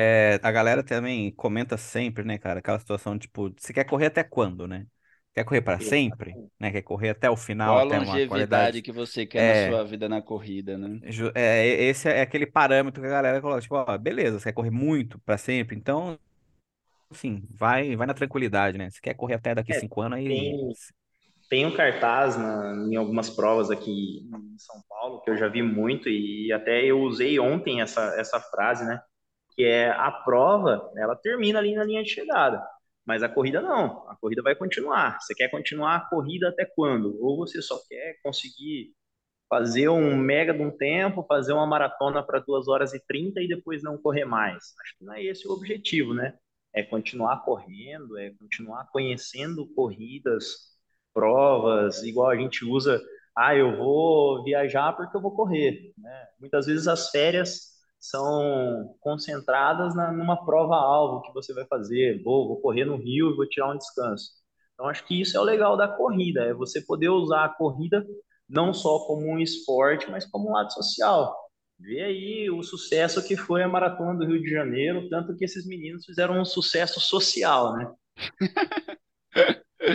[0.00, 2.60] É, a galera também comenta sempre, né, cara?
[2.60, 4.86] Aquela situação, tipo, você quer correr até quando, né?
[5.34, 6.70] Quer correr para sempre, né?
[6.70, 8.82] Quer correr até o final, Qual a até uma longevidade qualidade.
[8.82, 11.00] que você quer na É, sua vida na corrida, né?
[11.34, 14.70] é, esse é aquele parâmetro que a galera coloca, tipo, ó, beleza, você quer correr
[14.70, 16.18] muito para sempre, então,
[17.10, 18.90] assim, vai, vai na tranquilidade, né?
[18.90, 20.26] Se quer correr até daqui É, cinco anos, aí.
[20.26, 20.72] tem,
[21.50, 23.90] tem um cartaz na, em algumas provas aqui
[24.32, 28.40] em São Paulo que eu já vi muito e até eu usei ontem essa, essa
[28.40, 29.00] frase, né?
[29.58, 32.64] Que é a prova, ela termina ali na linha de chegada,
[33.04, 35.20] mas a corrida não, a corrida vai continuar.
[35.20, 37.18] Você quer continuar a corrida até quando?
[37.20, 38.94] Ou você só quer conseguir
[39.48, 43.48] fazer um mega de um tempo, fazer uma maratona para 2 horas e 30 e
[43.48, 44.74] depois não correr mais.
[44.82, 46.38] Acho que não é esse o objetivo, né?
[46.74, 50.78] É continuar correndo, é continuar conhecendo corridas,
[51.14, 53.02] provas, igual a gente usa,
[53.36, 56.26] ah, eu vou viajar porque eu vou correr, né?
[56.40, 62.60] Muitas vezes as férias são concentradas na, numa prova-alvo que você vai fazer, vou, vou
[62.60, 64.32] correr no Rio e vou tirar um descanso.
[64.74, 68.06] Então, acho que isso é o legal da corrida, é você poder usar a corrida
[68.48, 71.36] não só como um esporte, mas como um lado social.
[71.78, 75.66] Vê aí o sucesso que foi a Maratona do Rio de Janeiro, tanto que esses
[75.66, 77.92] meninos fizeram um sucesso social, né?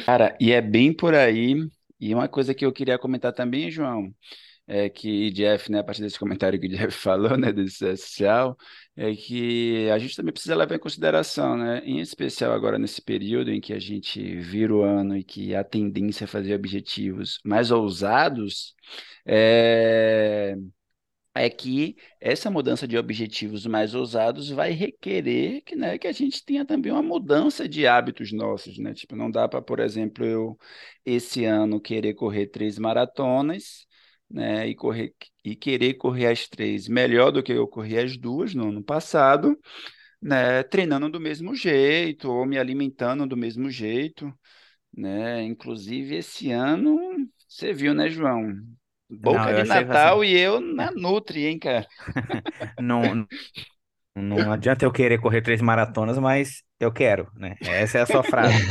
[0.06, 1.56] Cara, e é bem por aí.
[2.00, 4.14] E uma coisa que eu queria comentar também, João,
[4.68, 8.58] é que Jeff, né, a partir desse comentário que o Jeff falou, né, do social,
[8.96, 13.52] é que a gente também precisa levar em consideração, né, em especial agora nesse período
[13.52, 17.72] em que a gente vira o ano e que a tendência é fazer objetivos mais
[17.72, 18.74] ousados,
[19.26, 20.56] é,
[21.36, 26.46] é que essa mudança de objetivos mais ousados vai requerer que, né, que a gente
[26.46, 28.94] tenha também uma mudança de hábitos nossos, né?
[28.94, 30.58] Tipo, não dá para, por exemplo, eu
[31.06, 33.88] esse ano querer correr três maratonas,
[34.34, 35.16] né, e correr
[35.46, 39.60] e querer correr as três melhor do que eu corri as duas no ano passado,
[40.22, 44.34] né, treinando do mesmo jeito ou me alimentando do mesmo jeito,
[44.96, 45.44] né?
[45.44, 47.00] Inclusive esse ano,
[47.48, 48.54] você viu, né, João?
[49.10, 49.70] Não, Boca eu de assim.
[49.70, 51.88] Natal e eu na Nutri, hein, cara?
[52.80, 53.28] Não,
[54.16, 57.56] não adianta eu querer correr três maratonas, mas eu quero, né?
[57.62, 58.64] Essa é a sua frase.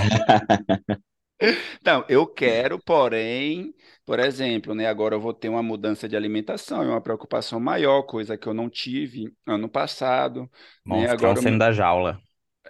[1.85, 3.75] Não, eu quero, porém,
[4.13, 8.03] por exemplo, né, agora eu vou ter uma mudança de alimentação, é uma preocupação maior,
[8.03, 10.51] coisa que eu não tive ano passado,
[10.85, 11.09] né?
[11.09, 12.21] Monstrão Agora saindo da jaula.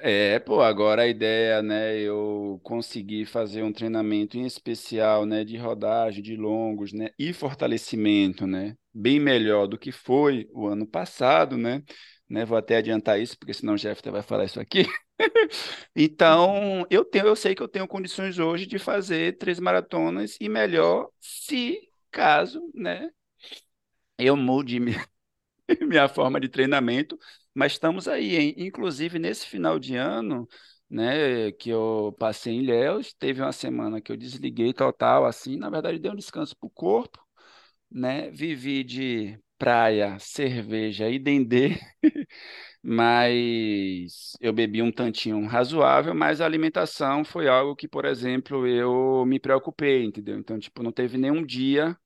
[0.04, 5.56] É, pô, agora a ideia, né, eu conseguir fazer um treinamento em especial, né, de
[5.56, 11.56] rodagem, de longos, né, e fortalecimento, né, bem melhor do que foi o ano passado,
[11.58, 11.82] né,
[12.28, 14.84] né, vou até adiantar isso, porque senão o Jeff vai falar isso aqui.
[15.94, 20.48] Então, eu tenho, eu sei que eu tenho condições hoje de fazer três maratonas e
[20.48, 21.78] melhor se
[22.10, 23.10] caso, né,
[24.18, 24.78] eu mude
[25.82, 27.18] minha forma de treinamento,
[27.54, 28.54] mas estamos aí, hein?
[28.58, 30.48] Inclusive nesse final de ano,
[30.90, 35.70] né, que eu passei em Ilhéus, teve uma semana que eu desliguei total, assim, na
[35.70, 37.18] verdade dei um descanso para o corpo,
[37.90, 41.78] né, vivi de praia, cerveja e dendê,
[42.82, 49.24] mas eu bebi um tantinho razoável, mas a alimentação foi algo que, por exemplo, eu
[49.26, 50.38] me preocupei, entendeu?
[50.38, 51.96] Então, tipo, não teve nenhum dia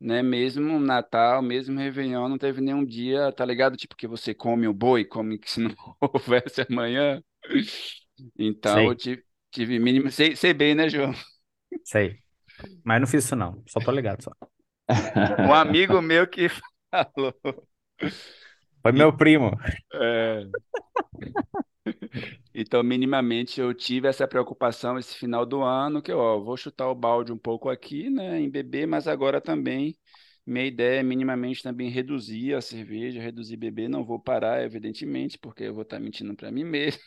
[0.00, 0.22] né?
[0.22, 3.76] Mesmo Natal, mesmo Réveillon, não teve nenhum dia, tá ligado?
[3.78, 7.22] Tipo, que você come o boi, come que se não houvesse amanhã.
[8.38, 10.10] Então, eu Sei, tive, tive mínimo.
[10.10, 11.12] Sei, sei bem, né, João?
[11.84, 12.20] sei.
[12.84, 13.62] Mas não fiz isso não.
[13.68, 14.32] Só tô ligado só.
[15.42, 16.48] Um amigo meu que
[16.90, 17.34] falou.
[18.82, 19.50] Foi meu primo.
[19.94, 20.46] é,
[22.54, 26.94] então, minimamente, eu tive essa preocupação esse final do ano, que, ó, vou chutar o
[26.94, 29.96] balde um pouco aqui, né, em beber, mas agora também.
[30.44, 33.88] Minha ideia é minimamente também reduzir a cerveja, reduzir beber.
[33.88, 37.00] Não vou parar, evidentemente, porque eu vou estar mentindo para mim mesmo.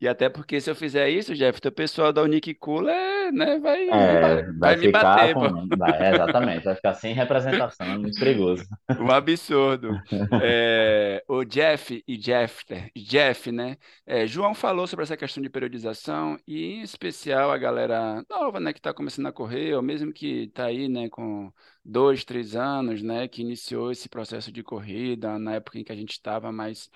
[0.00, 3.84] E até porque se eu fizer isso, Jeff, o pessoal da Unicicula, é, né, vai
[3.92, 5.68] me, É, ba- vai vai me bater, com.
[5.76, 8.64] vai- é, exatamente, vai ficar sem representação, é muito perigoso.
[8.98, 10.00] Um absurdo.
[10.38, 13.76] É, o Jeff e Jeffter, Jeff, né?
[14.06, 18.72] é, João falou sobre essa questão de periodização e, em especial, a galera nova, né,
[18.72, 21.52] que está começando a correr, ou mesmo que está aí, né, com
[21.84, 25.96] dois, três anos, né, que iniciou esse processo de corrida na época em que a
[25.96, 26.88] gente estava mais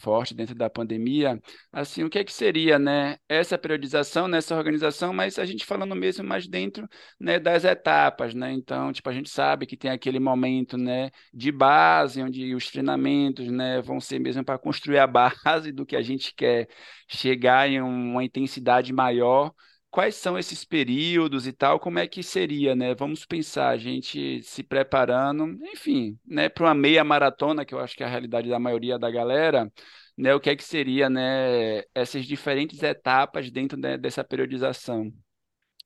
[0.00, 1.40] forte dentro da pandemia.
[1.72, 5.94] Assim, o que é que seria, né, essa periodização, nessa organização, mas a gente falando
[5.94, 6.88] mesmo mais dentro,
[7.20, 8.52] né, das etapas, né?
[8.52, 11.10] Então, tipo, a gente sabe que tem aquele momento, né?
[11.32, 15.96] de base, onde os treinamentos, né, vão ser mesmo para construir a base do que
[15.96, 16.68] a gente quer
[17.08, 19.52] chegar em uma intensidade maior.
[19.92, 21.78] Quais são esses períodos e tal?
[21.78, 22.94] Como é que seria, né?
[22.94, 27.94] Vamos pensar, a gente se preparando, enfim, né, para uma meia maratona, que eu acho
[27.94, 29.70] que é a realidade da maioria da galera,
[30.16, 30.34] né?
[30.34, 35.12] O que é que seria, né, essas diferentes etapas dentro, né, dessa periodização?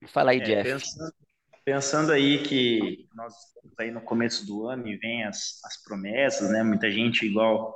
[0.06, 0.70] Fala aí, É, Jeff.
[0.70, 1.12] pensando,
[1.64, 6.48] pensando aí que nós estamos aí no começo do ano e vem as, as promessas,
[6.48, 6.62] né?
[6.62, 7.74] Muita gente, igual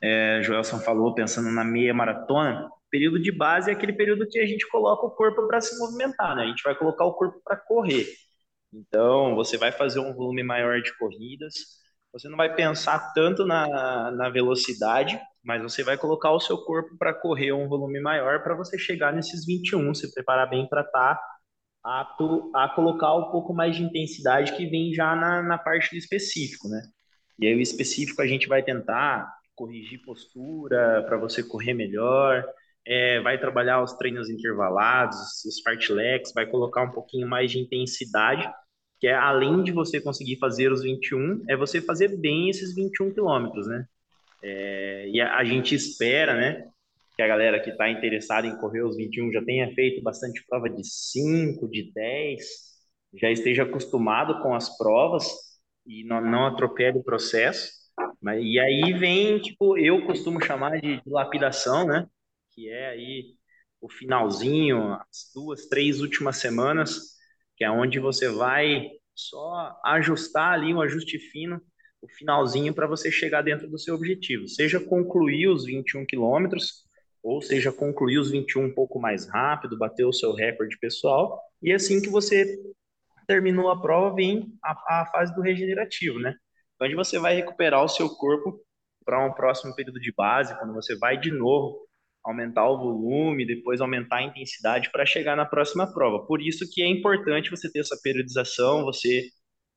[0.00, 4.46] é, Joelson falou, pensando na meia maratona, período de base é aquele período que a
[4.46, 6.42] gente coloca o corpo para se movimentar, né?
[6.42, 8.06] A gente vai colocar o corpo para correr.
[8.72, 11.54] Então, você vai fazer um volume maior de corridas,
[12.12, 16.96] você não vai pensar tanto na, na velocidade, mas você vai colocar o seu corpo
[16.98, 21.18] para correr um volume maior para você chegar nesses 21, se preparar bem para estar
[21.82, 25.96] apto a colocar um pouco mais de intensidade que vem já na, na parte do
[25.96, 26.82] específico, né?
[27.38, 32.44] E aí o específico a gente vai tentar corrigir postura para você correr melhor,
[32.86, 38.48] é, vai trabalhar os treinos intervalados, os fartleks, vai colocar um pouquinho mais de intensidade,
[39.00, 43.12] que é além de você conseguir fazer os 21, é você fazer bem esses 21
[43.12, 43.86] quilômetros, né?
[44.42, 46.64] É, e a, a gente espera, né,
[47.16, 50.68] que a galera que está interessada em correr os 21 já tenha feito bastante prova
[50.68, 52.42] de 5, de 10,
[53.20, 55.26] já esteja acostumado com as provas
[55.86, 57.70] e não, não atropele o processo.
[58.20, 62.06] Mas, e aí vem, tipo, eu costumo chamar de, de lapidação, né?
[62.52, 63.34] Que é aí
[63.80, 67.16] o finalzinho, as duas, três últimas semanas,
[67.56, 71.60] que é onde você vai só ajustar ali um ajuste fino,
[72.00, 74.48] o finalzinho para você chegar dentro do seu objetivo.
[74.48, 76.84] Seja concluir os 21 quilômetros,
[77.22, 81.72] ou seja, concluir os 21 um pouco mais rápido, bater o seu recorde pessoal, e
[81.72, 82.58] assim que você
[83.26, 86.34] terminou a prova, vem a, a fase do regenerativo, né?
[86.80, 88.60] onde você vai recuperar o seu corpo
[89.04, 91.88] para um próximo período de base, quando você vai de novo
[92.24, 96.24] aumentar o volume, depois aumentar a intensidade para chegar na próxima prova.
[96.26, 99.28] Por isso que é importante você ter essa periodização, você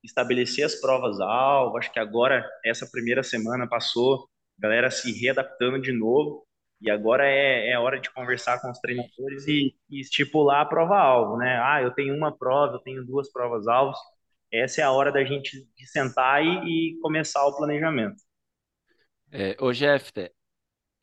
[0.04, 1.76] estabelecer as provas-alvo.
[1.76, 4.28] Acho que agora, essa primeira semana passou,
[4.58, 6.46] galera se readaptando de novo,
[6.80, 11.36] e agora é, é hora de conversar com os treinadores e, e estipular a prova-alvo,
[11.38, 11.58] né?
[11.62, 13.98] Ah, eu tenho uma prova, eu tenho duas provas-alvos.
[14.52, 18.16] Essa é a hora da gente sentar e, e começar o planejamento.
[19.32, 20.32] É, ô Jeffter,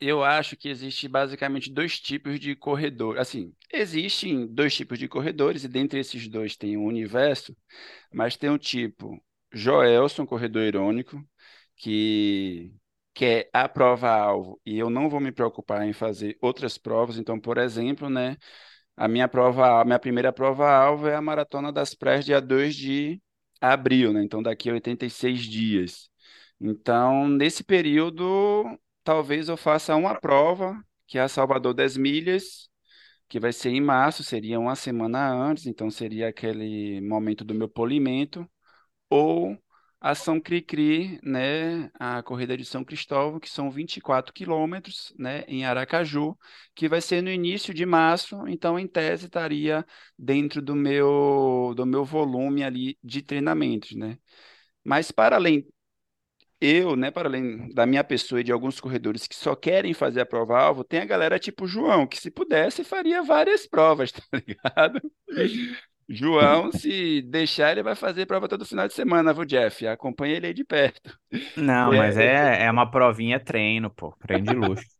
[0.06, 3.18] eu acho que existe basicamente dois tipos de corredor.
[3.18, 7.56] Assim, existem dois tipos de corredores, e dentre esses dois tem o universo,
[8.12, 11.22] mas tem um tipo Joelson, corredor irônico,
[11.76, 12.72] que
[13.14, 17.18] quer a prova-alvo, e eu não vou me preocupar em fazer outras provas.
[17.18, 18.36] Então, por exemplo, né,
[18.96, 23.20] a minha prova, a minha primeira prova-alvo é a Maratona das Praias, dia 2 de
[23.60, 24.22] abril, né?
[24.22, 26.10] Então, daqui a 86 dias.
[26.60, 28.64] Então, nesse período,
[29.04, 32.68] talvez eu faça uma prova, que é a Salvador das Milhas,
[33.28, 37.68] que vai ser em março, seria uma semana antes, então seria aquele momento do meu
[37.68, 38.48] polimento,
[39.10, 39.56] ou
[40.00, 45.64] a São Cri-Cri, né, a corrida de São Cristóvão, que são 24 quilômetros, né, em
[45.64, 46.36] Aracaju,
[46.74, 49.84] que vai ser no início de março, então em tese estaria
[50.18, 54.18] dentro do meu do meu volume ali de treinamentos, né?
[54.84, 55.66] Mas para além
[56.64, 60.20] eu, né, para além da minha pessoa e de alguns corredores que só querem fazer
[60.20, 65.00] a prova-alvo, tem a galera tipo João, que se pudesse faria várias provas, tá ligado?
[66.08, 69.86] João, se deixar, ele vai fazer prova todo final de semana, viu, Jeff?
[69.86, 71.18] Acompanha ele aí de perto.
[71.56, 74.93] Não, mas é, é uma provinha treino, pô, treino de luxo.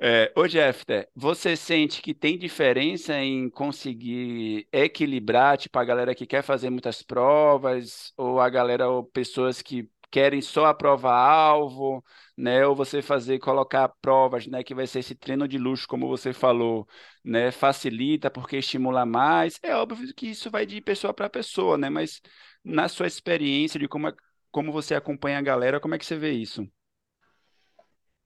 [0.00, 6.26] É, ô Jeffter, você sente que tem diferença em conseguir equilibrar, tipo, a galera que
[6.26, 12.04] quer fazer muitas provas, ou a galera, ou pessoas que querem só a prova-alvo,
[12.36, 12.66] né?
[12.66, 14.62] Ou você fazer, colocar provas, né?
[14.62, 16.86] Que vai ser esse treino de luxo, como você falou,
[17.24, 17.50] né?
[17.50, 19.58] Facilita porque estimula mais.
[19.62, 21.88] É óbvio que isso vai de pessoa para pessoa, né?
[21.90, 22.20] Mas
[22.64, 24.14] na sua experiência de como, é,
[24.50, 26.66] como você acompanha a galera, como é que você vê isso?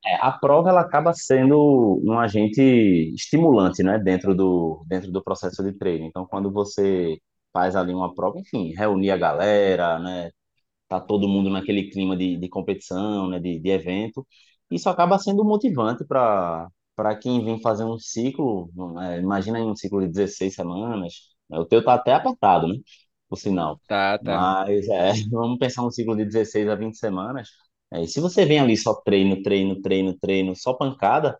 [0.04, 2.60] É, a prova ela acaba sendo um agente
[3.14, 6.06] estimulante, né, dentro do, dentro do processo de treino.
[6.06, 7.18] Então, quando você
[7.52, 10.30] faz ali uma prova, enfim, reunir a galera, né,
[10.88, 14.26] tá todo mundo naquele clima de, de competição, né, de, de evento,
[14.70, 18.70] isso acaba sendo motivante para para quem vem fazer um ciclo,
[19.02, 21.14] é, imagina aí um ciclo de 16 semanas,
[21.48, 22.76] né, o teu tá até apertado, né,
[23.28, 23.80] por sinal.
[23.86, 24.48] Tá, tá.
[24.58, 27.48] Mas é, vamos pensar um ciclo de 16 a 20 semanas,
[27.92, 31.38] é, e se você vem ali só treino, treino, treino, treino, só pancada,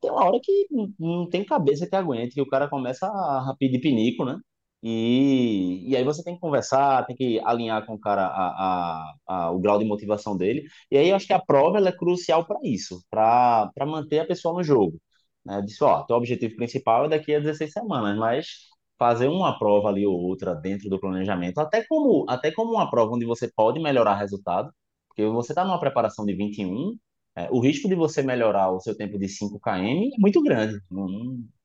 [0.00, 0.66] tem uma hora que
[0.98, 4.38] não, tem cabeça que aguente, que o cara começa a pedir pinico, né?
[4.82, 9.46] E, e aí você tem que conversar, tem que alinhar com o cara a, a,
[9.46, 10.64] a, o grau de motivação dele.
[10.90, 14.26] E aí eu acho que a prova ela é crucial para isso, para manter a
[14.26, 15.00] pessoa no jogo.
[15.44, 15.60] Né?
[15.62, 18.46] Disse, ó, teu objetivo principal é daqui a 16 semanas, mas
[18.98, 23.14] fazer uma prova ali ou outra dentro do planejamento, até como, até como uma prova
[23.14, 24.72] onde você pode melhorar resultado,
[25.18, 26.96] porque você está numa preparação de 21,
[27.36, 30.80] é, o risco de você melhorar o seu tempo de 5 km é muito grande.
[30.90, 31.08] Não,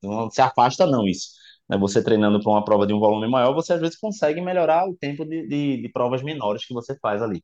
[0.01, 1.29] não, se afasta, não, isso.
[1.69, 1.77] Né?
[1.77, 4.95] Você treinando para uma prova de um volume maior, você às vezes consegue melhorar o
[4.97, 7.43] tempo de, de, de provas menores que você faz ali.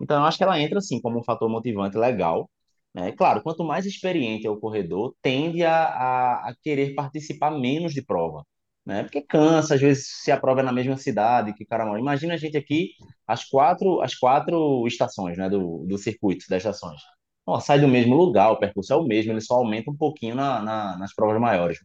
[0.00, 2.50] Então, eu acho que ela entra, assim, como um fator motivante legal.
[2.94, 3.12] Né?
[3.12, 8.02] Claro, quanto mais experiente é o corredor, tende a, a, a querer participar menos de
[8.04, 8.44] prova
[8.90, 9.02] né?
[9.04, 12.00] Porque cansa, às vezes se a prova é na mesma cidade que o cara mora.
[12.00, 12.90] Imagina a gente aqui,
[13.26, 17.00] as quatro, as quatro estações, né, do, do circuito, das estações.
[17.46, 20.34] Ó, sai do mesmo lugar, o percurso é o mesmo, ele só aumenta um pouquinho
[20.34, 21.78] na, na, nas provas maiores.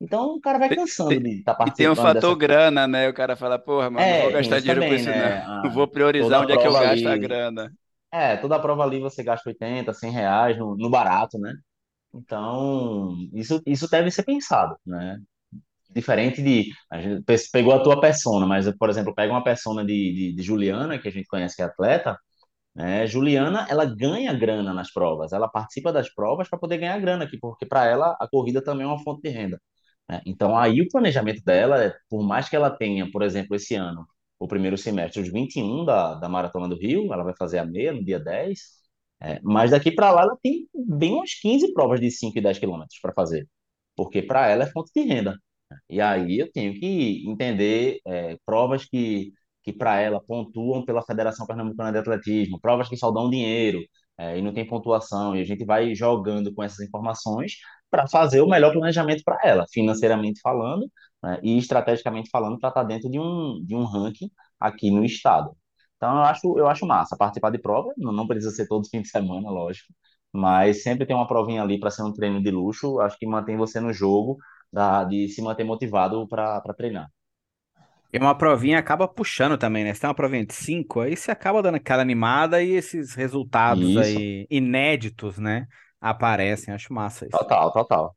[0.00, 2.36] Então o cara vai cansando de estar tá E tem o participando fator dessa.
[2.36, 3.08] grana, né?
[3.08, 5.14] O cara fala, porra, mano, não vou É, tem gastar dinheiro com também, isso, né?
[5.14, 5.42] não.
[5.62, 7.16] A- Vou priorizar onde é que eu prova gasto a ali.
[7.16, 7.74] grana.
[8.12, 11.54] É, toda prova ali você gasta 80, 100 reais no, no barato, né?
[12.14, 15.20] Então, isso, isso deve ser pensado, né?
[15.94, 16.70] Diferente de.
[16.90, 20.34] A gente pe- pegou a tua persona, mas, por exemplo, pega uma persona de, de,
[20.34, 22.18] de Juliana, que a gente conhece que é atleta,
[22.74, 23.06] né?
[23.06, 27.38] Juliana, ela ganha grana nas provas, ela participa das provas para poder ganhar grana aqui,
[27.40, 29.60] porque para ela a corrida também é uma fonte de renda.
[30.08, 30.20] né?
[30.26, 34.06] Então, aí o planejamento dela, é, por mais que ela tenha, por exemplo, esse ano,
[34.38, 37.92] o primeiro semestre, os 21 da, da Maratona do Rio, ela vai fazer a meia
[37.92, 38.60] no dia 10,
[39.20, 42.58] é, mas daqui para lá ela tem bem umas 15 provas de 5 e 10
[42.58, 43.48] quilômetros para fazer,
[43.96, 45.38] porque para ela é fonte de renda.
[45.88, 51.46] E aí eu tenho que entender é, provas que, que para ela pontuam pela Federação
[51.46, 53.80] Pernambucana de Atletismo, provas que só dão dinheiro
[54.18, 57.54] é, e não tem pontuação, e a gente vai jogando com essas informações
[57.90, 60.86] para fazer o melhor planejamento para ela, financeiramente falando,
[61.22, 65.56] né, e estrategicamente falando, para estar dentro de um, de um ranking aqui no estado.
[65.96, 69.08] Então eu acho, eu acho massa participar de prova, não precisa ser todo fim de
[69.08, 69.92] semana, lógico,
[70.32, 73.56] mas sempre tem uma provinha ali para ser um treino de luxo, acho que mantém
[73.56, 74.36] você no jogo,
[74.74, 77.08] da, de se manter motivado para treinar.
[78.12, 79.92] E uma provinha acaba puxando também, né?
[79.92, 83.88] Se tem uma provinha de cinco, aí você acaba dando aquela animada e esses resultados
[83.90, 83.98] Isso.
[83.98, 85.66] aí inéditos, né?
[86.00, 87.38] Aparecem, acho massa isso.
[87.38, 88.16] Total, total.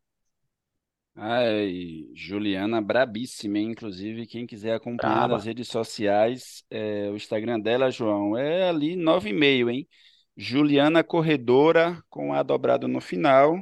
[1.16, 3.72] Ai, Juliana, brabíssima, hein?
[3.72, 5.34] Inclusive, quem quiser acompanhar Braba.
[5.36, 9.88] nas redes sociais, é, o Instagram dela, João, é ali nove e meio, hein?
[10.36, 13.60] Juliana Corredora, com A dobrado no final,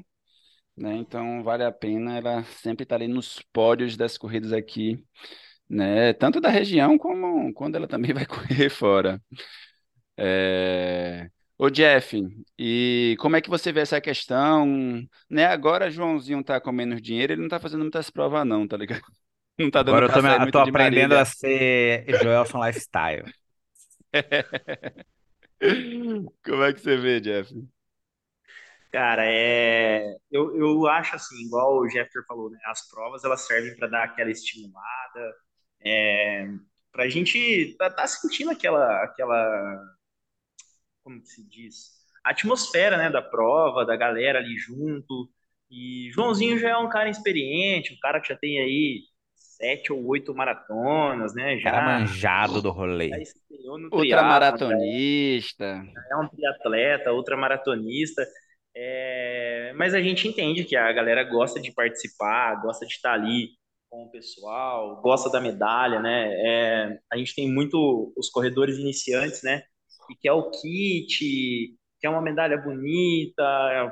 [0.77, 0.95] né?
[0.97, 5.03] Então, vale a pena, ela sempre está ali nos pódios das corridas aqui,
[5.69, 6.13] né?
[6.13, 9.21] Tanto da região, como quando ela também vai correr fora.
[10.17, 11.29] É...
[11.57, 12.21] Ô Jeff,
[12.59, 14.67] e como é que você vê essa questão,
[15.29, 15.45] né?
[15.45, 19.01] Agora Joãozinho tá com menos dinheiro, ele não tá fazendo muitas provas não, tá ligado?
[19.59, 21.15] Não tá dando Agora eu tô, me- tô de aprendendo Marília.
[21.15, 23.25] a ser Joelson Lifestyle.
[26.43, 27.53] Como é que você vê, Jeff?
[28.95, 30.15] Cara, é...
[30.31, 32.57] eu, eu acho assim, igual o Jeffter falou, né?
[32.65, 35.35] As provas elas servem para dar aquela estimulada,
[35.83, 36.47] é...
[36.93, 39.81] para a gente tá, tá sentindo aquela, aquela,
[41.03, 41.89] como que se diz?
[42.23, 45.29] A atmosfera, né, da prova, da galera ali junto.
[45.69, 49.01] E Joãozinho já é um cara experiente, um cara que já tem aí
[49.35, 51.59] sete ou oito maratonas, né?
[51.59, 53.09] Cara Já, manjado do já rolê.
[53.21, 55.85] estreou no triatlon, já Ultramaratonista.
[56.11, 58.25] é um triatleta, ultramaratonista.
[58.75, 63.49] É, mas a gente entende que a galera gosta de participar, gosta de estar ali
[63.89, 66.27] com o pessoal, gosta da medalha, né?
[66.91, 69.63] É, a gente tem muito os corredores iniciantes, né?
[70.09, 73.43] E quer o kit, quer uma medalha bonita,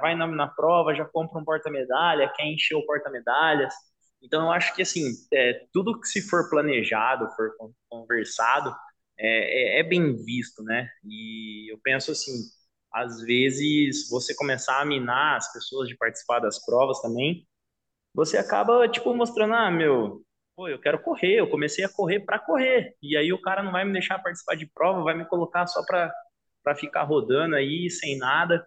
[0.01, 3.73] vai na, na prova, já compra um porta-medalha, quer encher o porta-medalhas.
[4.21, 5.03] Então, eu acho que, assim,
[5.33, 8.73] é, tudo que se for planejado, for con- conversado,
[9.17, 10.89] é, é, é bem visto, né?
[11.05, 12.31] E eu penso assim,
[12.93, 17.47] às vezes você começar a minar as pessoas de participar das provas também,
[18.13, 20.21] você acaba, tipo, mostrando, ah, meu,
[20.55, 23.71] pô, eu quero correr, eu comecei a correr para correr, e aí o cara não
[23.71, 26.13] vai me deixar participar de prova, vai me colocar só para
[26.63, 28.65] para ficar rodando aí sem nada,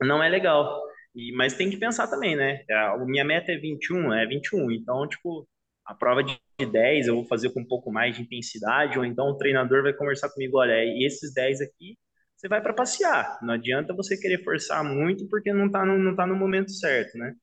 [0.00, 0.82] não é legal.
[1.14, 2.64] E, mas tem que pensar também, né?
[2.70, 5.46] A minha meta é 21, é 21, então, tipo,
[5.84, 9.28] a prova de 10 eu vou fazer com um pouco mais de intensidade, ou então
[9.28, 11.98] o treinador vai conversar comigo, olha, esses 10 aqui
[12.38, 13.36] você vai para passear.
[13.42, 17.18] Não adianta você querer forçar muito porque não tá no, não tá no momento certo,
[17.18, 17.34] né?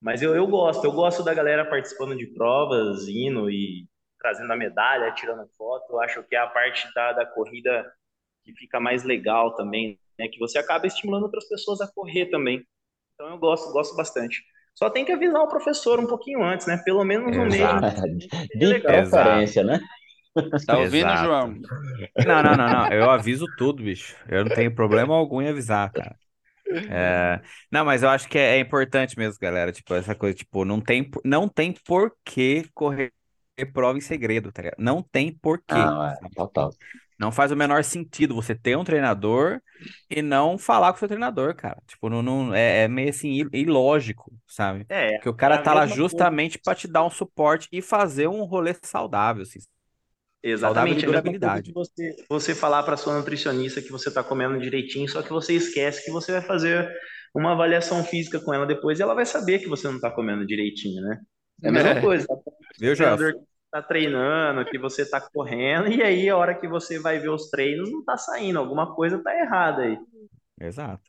[0.00, 4.56] Mas eu, eu gosto, eu gosto da galera participando de provas, indo e trazendo a
[4.56, 5.92] medalha, tirando foto.
[5.92, 7.90] Eu acho que é a parte da, da corrida
[8.44, 10.28] que fica mais legal também, né?
[10.28, 12.62] Que você acaba estimulando outras pessoas a correr também.
[13.14, 14.44] Então eu gosto, gosto bastante.
[14.74, 16.76] Só tem que avisar o professor um pouquinho antes, né?
[16.84, 17.96] Pelo menos um mês Exato.
[17.96, 19.80] seria De preferência, né?
[20.66, 21.16] Tá ouvindo, Exato.
[21.16, 21.58] João?
[22.24, 22.88] Não, não, não, não.
[22.92, 24.16] Eu aviso tudo, bicho.
[24.28, 26.18] Eu não tenho problema algum em avisar, cara.
[26.86, 29.72] É, Não, mas eu acho que é, é importante mesmo, galera.
[29.72, 33.12] Tipo, essa coisa, tipo, não tem, não tem por que correr
[33.74, 34.80] prova em segredo, tá ligado?
[34.80, 35.92] Não tem por quê.
[35.92, 36.76] Não, é, total.
[37.18, 39.60] Não faz o menor sentido você ter um treinador
[40.08, 41.80] e não falar com o seu treinador, cara.
[41.86, 44.86] Tipo, não, não- é, é meio assim, il- ilógico, sabe?
[44.88, 48.28] É, Porque o cara é tá lá justamente pra te dar um suporte e fazer
[48.28, 49.58] um rolê saudável, assim.
[50.52, 51.72] Exatamente, a durabilidade.
[51.72, 56.04] você, você falar para sua nutricionista que você está comendo direitinho, só que você esquece
[56.04, 56.90] que você vai fazer
[57.34, 60.46] uma avaliação física com ela depois e ela vai saber que você não está comendo
[60.46, 61.20] direitinho, né?
[61.62, 62.00] É a mesma É.
[62.00, 62.26] coisa.
[62.78, 63.38] Viu, O treinador Gelson?
[63.40, 67.30] que está treinando, que você está correndo, e aí a hora que você vai ver
[67.30, 69.98] os treinos não está saindo, alguma coisa está errada aí.
[70.60, 71.02] Exato.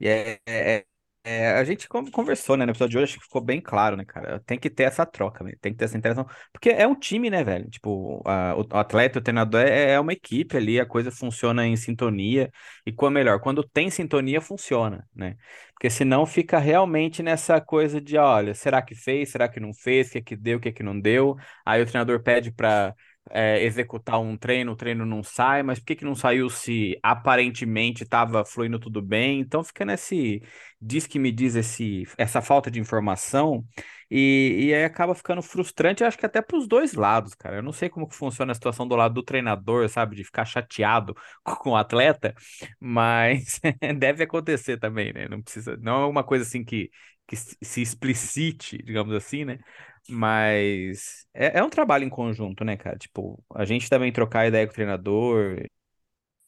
[0.00, 0.86] E é, é-
[1.28, 3.96] é- a gente con- conversou, né, no episódio de hoje, acho que ficou bem claro,
[3.96, 4.40] né, cara?
[4.46, 5.52] Tem que ter essa troca, né?
[5.60, 6.26] Tem que ter essa interação.
[6.52, 7.68] Porque é um time, né, velho?
[7.70, 11.76] Tipo, a- o atleta, o treinador é, é uma equipe ali, a coisa funciona em
[11.76, 12.50] sintonia.
[12.86, 13.40] E qual é melhor?
[13.40, 15.36] Quando tem sintonia, funciona, né?
[15.72, 19.30] Porque senão fica realmente nessa coisa de, olha, será que fez?
[19.30, 20.08] Será que não fez?
[20.08, 20.58] O que é que deu?
[20.58, 21.36] O que é que não deu?
[21.64, 22.94] Aí o treinador pede pra
[23.30, 26.98] é, executar um treino, o treino não sai, mas por que que não saiu se
[27.02, 29.40] aparentemente estava fluindo tudo bem?
[29.40, 30.42] Então fica nesse
[30.80, 33.64] diz que me diz esse, essa falta de informação
[34.10, 37.56] e, e aí acaba ficando frustrante, acho que até para os dois lados, cara.
[37.56, 40.44] Eu não sei como que funciona a situação do lado do treinador, sabe, de ficar
[40.44, 41.14] chateado
[41.44, 42.34] com o atleta,
[42.80, 43.60] mas
[43.98, 45.28] deve acontecer também, né?
[45.28, 46.90] Não precisa, não é uma coisa assim que,
[47.28, 49.60] que se explicite, digamos assim, né?
[50.08, 52.98] Mas é, é um trabalho em conjunto, né, cara?
[52.98, 55.58] Tipo, a gente também trocar ideia com o treinador,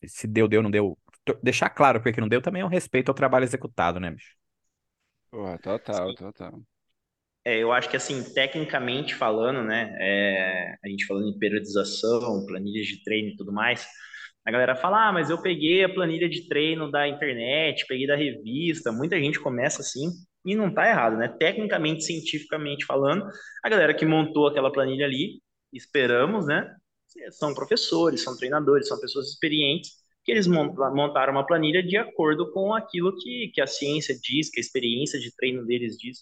[0.06, 0.98] se deu, deu, não deu.
[1.42, 4.34] Deixar claro porque que não deu também é um respeito ao trabalho executado, né, bicho?
[5.30, 6.62] Porra, total, total.
[7.44, 12.86] É, eu acho que assim, tecnicamente falando, né, é, a gente falando em periodização, planilhas
[12.86, 13.86] de treino e tudo mais,
[14.46, 18.16] A galera fala, ah, mas eu peguei a planilha de treino da internet, peguei da
[18.16, 18.92] revista.
[18.92, 20.10] Muita gente começa assim
[20.44, 21.28] e não tá errado, né?
[21.28, 23.26] Tecnicamente, cientificamente falando,
[23.62, 26.74] a galera que montou aquela planilha ali, esperamos, né?
[27.32, 32.74] São professores, são treinadores, são pessoas experientes que eles montaram uma planilha de acordo com
[32.74, 36.18] aquilo que, que a ciência diz, que a experiência de treino deles diz.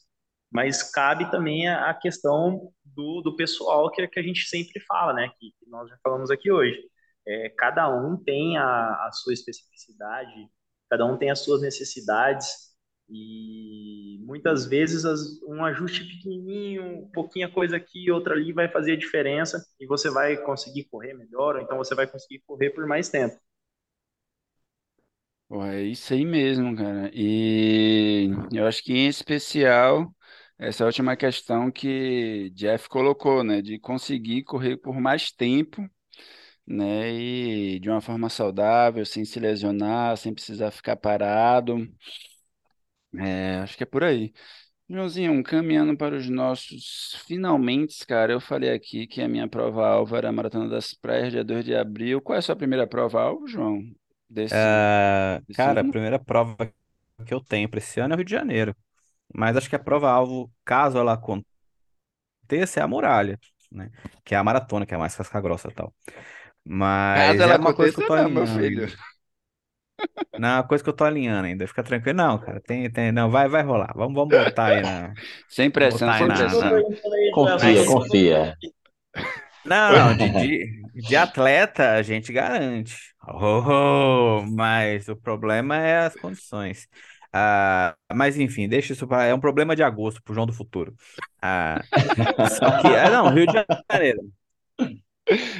[0.50, 5.12] Mas cabe também a, a questão do, do pessoal que, que a gente sempre fala,
[5.12, 5.30] né?
[5.38, 6.78] Que, que nós já falamos aqui hoje.
[7.26, 10.48] É, cada um tem a, a sua especificidade,
[10.88, 12.67] cada um tem as suas necessidades
[13.11, 18.96] e muitas vezes as, um ajuste pequenininho, pouquinho coisa aqui, outra ali vai fazer a
[18.98, 23.09] diferença e você vai conseguir correr melhor, ou então você vai conseguir correr por mais
[23.09, 23.38] tempo.
[25.50, 27.11] É isso aí mesmo, cara.
[27.14, 30.14] E eu acho que em especial
[30.59, 35.88] essa última questão que Jeff colocou, né, de conseguir correr por mais tempo,
[36.66, 41.76] né, e de uma forma saudável, sem se lesionar, sem precisar ficar parado.
[43.16, 44.32] É, acho que é por aí.
[44.90, 50.28] Joãozinho, caminhando para os nossos finalmente, cara, eu falei aqui que a minha prova-alvo era
[50.30, 52.20] a Maratona das Praias, dia 2 de abril.
[52.22, 53.80] Qual é a sua primeira prova-alvo, João,
[54.28, 55.84] desse, Ah, desse cara, a ano?
[55.84, 56.56] primeira prova
[57.26, 58.74] que eu tenho para esse ano é o Rio de Janeiro.
[59.34, 63.38] Mas acho que a prova-alvo, caso ela aconteça, é a muralha,
[63.70, 63.90] né?
[64.24, 65.94] Que é a maratona, que é a mais casca-grossa e tal.
[67.12, 68.86] Caso Mas ela é uma coisa que eu tô não, meu filho.
[70.36, 71.66] Não, é uma coisa que eu tô alinhando ainda.
[71.66, 72.16] Fica tranquilo.
[72.16, 73.92] Não, cara, tem, tem, não, vai, vai rolar.
[73.94, 75.12] Vamos, vamos botar aí na,
[75.49, 76.82] Sem pressão, sem na, pressão.
[77.32, 78.57] Confia, confia.
[79.64, 82.96] não, não, de, de, de atleta a gente garante.
[83.26, 86.88] Oh, mas o problema é as condições.
[87.32, 89.24] Ah, mas enfim, deixa isso para.
[89.24, 90.94] É um problema de agosto pro João do Futuro.
[91.42, 91.80] Ah,
[92.59, 92.86] só que.
[92.88, 93.53] Ah, não, Rio de
[93.90, 94.20] Janeiro.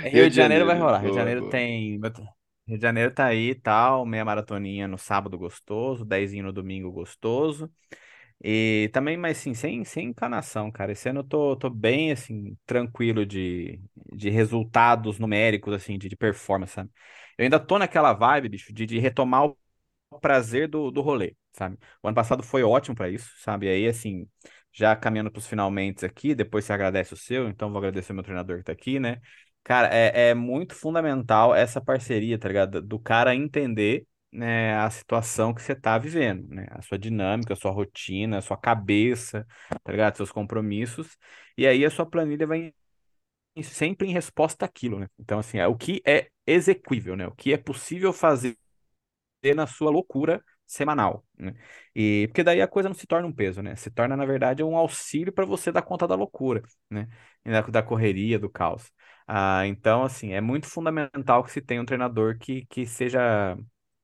[0.03, 0.99] Rio Rio de de Janeiro vai Janeiro, rolar.
[1.01, 2.01] Rio de Janeiro tem.
[2.69, 4.05] Rio de Janeiro tá aí e tal.
[4.07, 6.05] Meia maratoninha no sábado gostoso.
[6.05, 7.71] Dezinho no domingo gostoso.
[8.43, 10.93] E também, mas sim, sem, sem encanação, cara.
[10.93, 13.81] Esse ano eu tô, tô bem, assim, tranquilo de,
[14.14, 16.91] de resultados numéricos, assim, de, de performance, sabe?
[17.39, 21.79] Eu ainda tô naquela vibe, bicho, de, de retomar o prazer do, do rolê, sabe?
[22.03, 23.69] O ano passado foi ótimo pra isso, sabe?
[23.69, 24.29] Aí, assim,
[24.73, 28.25] já caminhando pros finalmente aqui, depois você agradece o seu, então vou agradecer o meu
[28.25, 29.21] treinador que tá aqui, né?
[29.69, 32.81] Cara, é, é muito fundamental essa parceria, tá ligado?
[32.81, 36.66] Do cara entender né, a situação que você tá vivendo, né?
[36.71, 39.47] A sua dinâmica, a sua rotina, a sua cabeça,
[39.85, 40.16] tá ligado?
[40.16, 41.16] Seus compromissos.
[41.57, 42.73] E aí a sua planilha vai
[43.57, 45.09] em- sempre em resposta àquilo, né?
[45.19, 47.27] Então, assim, é o que é exequível, né?
[47.29, 48.57] O que é possível fazer
[49.55, 51.55] na sua loucura semanal, né?
[51.95, 53.75] E porque daí a coisa não se torna um peso, né?
[53.77, 57.09] Se torna, na verdade, um auxílio para você dar conta da loucura, né?
[57.71, 58.91] Da correria, do caos.
[59.31, 63.57] Ah, então, assim, é muito fundamental que se tenha um treinador que, que seja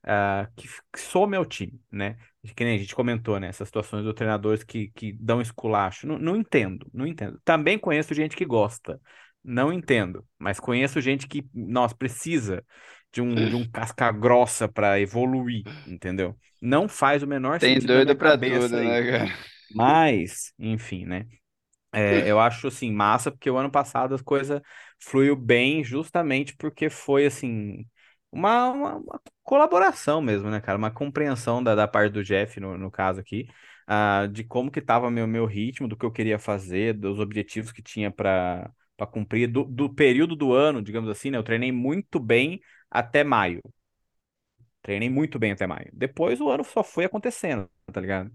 [0.03, 2.17] ah, que, que some ao time, né?
[2.55, 3.49] Que nem a gente comentou, né?
[3.49, 6.07] Essas situações dos treinadores que, que dão esculacho.
[6.07, 7.41] Não, não entendo, não entendo.
[7.45, 9.01] Também conheço gente que gosta.
[9.43, 12.65] Não entendo, mas conheço gente que, nossa, precisa
[13.13, 16.37] de um, de um casca grossa para evoluir, entendeu?
[16.61, 19.33] Não faz o menor Tem sentido na doido pra tudo, cabeça né, cara?
[19.71, 21.27] Mas, enfim, né?
[21.93, 24.61] É, eu acho assim massa porque o ano passado as coisas
[25.05, 27.87] fluiu bem justamente porque foi assim
[28.33, 30.77] uma, uma, uma colaboração mesmo, né, cara?
[30.79, 33.47] Uma compreensão da, da parte do Jeff, no, no caso aqui,
[33.87, 37.73] ah, de como que tava meu, meu ritmo, do que eu queria fazer, dos objetivos
[37.73, 41.37] que tinha para para cumprir, do, do período do ano, digamos assim, né?
[41.37, 43.61] Eu treinei muito bem até maio.
[44.83, 45.91] Treinei muito bem até maio.
[45.93, 48.31] Depois o ano só foi acontecendo, tá ligado?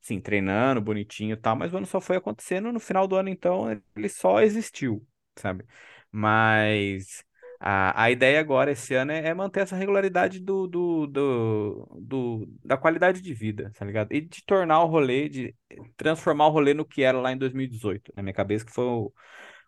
[0.00, 2.72] Sim, treinando, bonitinho e tal, mas o ano só foi acontecendo.
[2.72, 5.06] No final do ano, então, ele só existiu,
[5.36, 5.64] sabe?
[6.12, 7.24] Mas
[7.60, 12.48] a, a ideia agora, esse ano, é, é manter essa regularidade do, do, do, do-
[12.64, 14.12] da qualidade de vida, tá ligado?
[14.12, 15.54] E de tornar o rolê, de
[15.96, 18.12] transformar o rolê no que era lá em 2018.
[18.16, 19.12] Na minha cabeça, que foi o,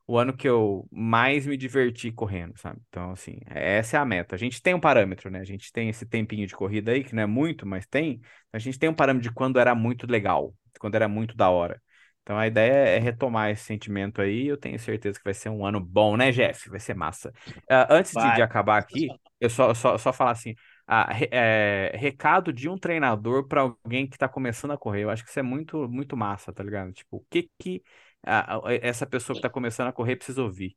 [0.06, 2.80] o ano que eu mais me diverti correndo, sabe?
[2.88, 4.34] Então, assim, essa é a meta.
[4.34, 5.40] A gente tem um parâmetro, né?
[5.40, 8.20] A gente tem esse tempinho de corrida aí, que não é muito, mas tem.
[8.52, 11.80] A gente tem um parâmetro de quando era muito legal, quando era muito da hora.
[12.24, 14.46] Então, a ideia é retomar esse sentimento aí.
[14.48, 16.70] Eu tenho certeza que vai ser um ano bom, né, Jeff?
[16.70, 17.32] Vai ser massa.
[17.70, 19.08] Ah, antes de, de acabar aqui,
[19.38, 20.54] eu só, só, só falar assim:
[20.86, 25.02] ah, é, recado de um treinador para alguém que tá começando a correr.
[25.04, 26.92] Eu acho que isso é muito, muito massa, tá ligado?
[26.92, 27.82] Tipo, o que que
[28.82, 30.74] essa pessoa que está começando a correr precisa ouvir.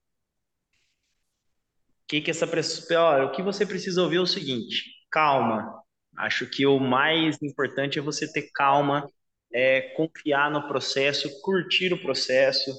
[2.08, 5.82] que que essa pessoa, o que você precisa ouvir é o seguinte, calma.
[6.18, 9.06] Acho que o mais importante é você ter calma,
[9.54, 12.72] é, confiar no processo, curtir o processo.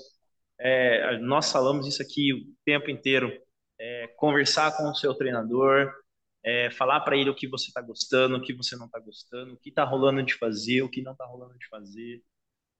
[0.61, 3.33] É, nós falamos isso aqui o tempo inteiro.
[3.81, 5.93] É, conversar com o seu treinador,
[6.45, 9.55] é, falar para ele o que você está gostando, o que você não está gostando,
[9.55, 12.23] o que está rolando de fazer, o que não está rolando de fazer.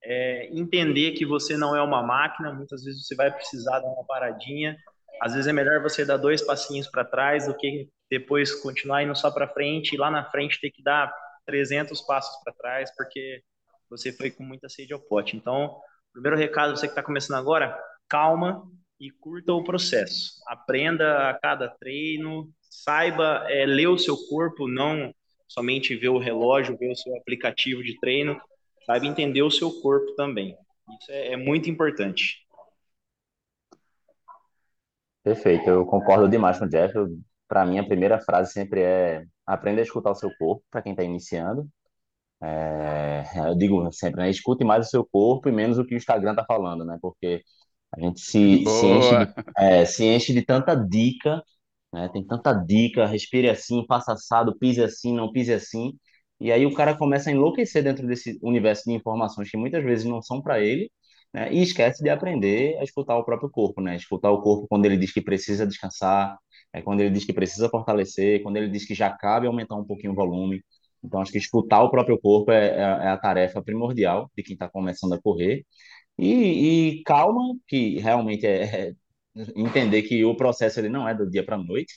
[0.03, 4.05] É, entender que você não é uma máquina, muitas vezes você vai precisar dar uma
[4.05, 4.77] paradinha.
[5.21, 9.15] Às vezes é melhor você dar dois passinhos para trás do que depois continuar indo
[9.15, 11.13] só para frente e lá na frente ter que dar
[11.45, 13.43] 300 passos para trás, porque
[13.89, 15.35] você foi com muita sede ao pote.
[15.35, 15.75] Então,
[16.13, 17.77] primeiro recado, você que está começando agora,
[18.07, 18.63] calma
[18.99, 20.33] e curta o processo.
[20.47, 25.13] Aprenda a cada treino, saiba é, ler o seu corpo, não
[25.47, 28.39] somente ver o relógio, ver o seu aplicativo de treino,
[28.85, 30.55] saiba entender o seu corpo também.
[31.01, 32.45] Isso é, é muito importante.
[35.23, 36.93] Perfeito, eu concordo demais com o Jeff.
[37.47, 40.91] Para mim, a primeira frase sempre é aprenda a escutar o seu corpo, para quem
[40.91, 41.67] está iniciando.
[42.41, 44.29] É, eu digo sempre, né?
[44.29, 46.97] Escute mais o seu corpo e menos o que o Instagram está falando, né?
[47.01, 47.43] Porque
[47.95, 51.43] a gente se, se, enche de, é, se enche de tanta dica,
[51.93, 52.09] né?
[52.09, 55.93] Tem tanta dica, respire assim, faça assado, pise assim, não pise assim.
[56.39, 60.05] E aí o cara começa a enlouquecer dentro desse universo de informações que muitas vezes
[60.05, 60.91] não são para ele,
[61.33, 61.53] né?
[61.53, 63.95] E esquece de aprender a escutar o próprio corpo, né?
[63.95, 66.37] Escutar o corpo quando ele diz que precisa descansar,
[66.73, 69.85] é quando ele diz que precisa fortalecer, quando ele diz que já cabe aumentar um
[69.85, 70.63] pouquinho o volume.
[71.03, 74.53] Então, acho que escutar o próprio corpo é, é, é a tarefa primordial de quem
[74.53, 75.65] está começando a correr.
[76.17, 78.93] E, e, calma, que realmente é, é,
[79.55, 81.93] entender que o processo ele não é do dia para a noite.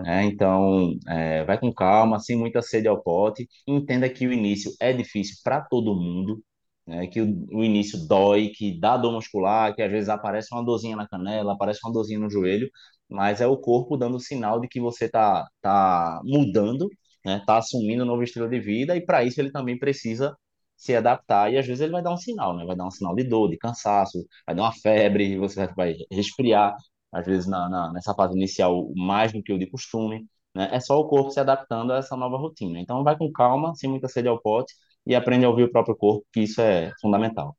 [0.00, 0.24] Né?
[0.24, 3.48] Então, é, vai com calma, sem muita sede ao pote.
[3.66, 6.42] Entenda que o início é difícil para todo mundo.
[6.86, 7.06] Né?
[7.08, 10.96] Que o, o, início dói, que dá dor muscular, que às vezes aparece uma dorzinha
[10.96, 12.70] na canela, aparece uma dorzinha no joelho,
[13.08, 16.88] mas é o corpo dando sinal de que você está tá mudando
[17.26, 20.36] né, tá assumindo um novo estilo de vida e para isso ele também precisa
[20.76, 22.64] se adaptar e às vezes ele vai dar um sinal, né?
[22.66, 26.74] Vai dar um sinal de dor, de cansaço, vai dar uma febre, você vai resfriar,
[27.12, 30.68] às vezes na, na, nessa fase inicial mais do que o de costume, né?
[30.72, 32.78] É só o corpo se adaptando a essa nova rotina.
[32.80, 34.74] Então vai com calma, sem muita sede ao pote
[35.06, 37.56] e aprende a ouvir o próprio corpo, que isso é fundamental.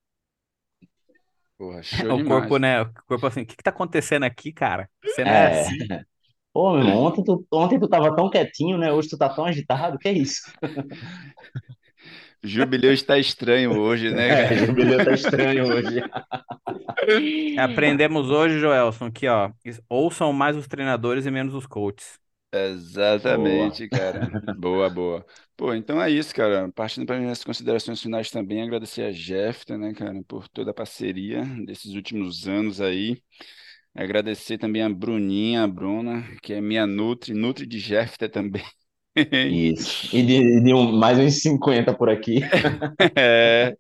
[1.58, 2.54] Porra, show o demais.
[2.54, 2.82] corpo, né?
[2.82, 4.90] O corpo assim, o que que tá acontecendo aqui, cara?
[5.06, 5.78] Você não é, É, assim.
[6.58, 8.92] Pô, meu irmão, ontem tu, ontem tu tava tão quietinho, né?
[8.92, 10.42] Hoje tu tá tão agitado, que é isso?
[12.44, 14.56] Jubileu está estranho hoje, né, É, cara?
[14.56, 16.04] jubileu tá estranho hoje.
[17.56, 19.52] Aprendemos hoje, Joelson, que ó,
[19.90, 22.20] ouçam mais os treinadores e menos os coaches.
[23.24, 23.80] Boa.
[23.80, 24.32] Exatamente, cara.
[24.56, 25.26] Boa, boa.
[25.56, 26.72] Pô, então é isso, cara.
[26.72, 31.44] Partindo para minhas considerações finais também, agradecer a Jefta, né, cara, por toda a parceria
[31.66, 33.22] desses últimos anos aí.
[33.98, 38.64] Agradecer também a Bruninha, a Bruna, que é minha Nutri, Nutri de Jefta também.
[39.44, 40.16] Isso.
[40.16, 42.40] E de, de um- mais uns 50 por aqui.
[43.18, 43.78] É.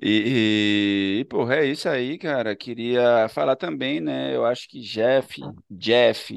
[0.00, 2.56] E, e, porra, é isso aí, cara.
[2.56, 4.34] Queria falar também, né?
[4.34, 5.40] Eu acho que Jeff,
[5.70, 6.34] Jeff,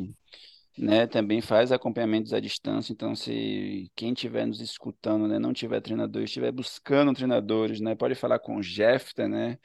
[0.77, 2.93] né, também faz acompanhamentos à distância.
[2.93, 8.15] Então, se quem estiver nos escutando, né, não tiver treinador, estiver buscando treinadores, né, pode
[8.15, 9.57] falar com o Jeff, né?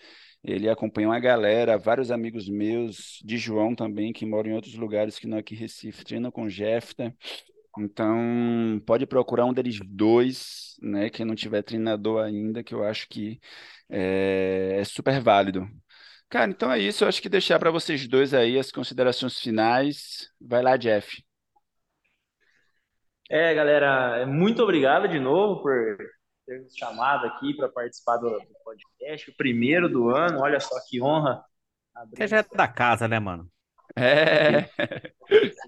[0.47, 5.19] Ele acompanha uma galera, vários amigos meus, de João também, que moram em outros lugares
[5.19, 6.95] que não aqui em Recife, treinam com Jeff.
[7.77, 11.11] Então, pode procurar um deles dois, né?
[11.11, 13.41] Quem não tiver treinador ainda, que eu acho que
[13.91, 15.69] é, é super válido.
[16.29, 17.03] Cara, então é isso.
[17.03, 20.31] Eu acho que deixar para vocês dois aí as considerações finais.
[20.41, 21.25] Vai lá, Jeff.
[23.29, 25.99] É, galera, muito obrigado de novo por
[26.47, 30.41] ter nos chamado aqui para participar do, do podcast, o primeiro do ano.
[30.41, 31.45] Olha só que honra
[32.15, 33.51] Você já é da casa, né, mano?
[33.97, 34.69] É,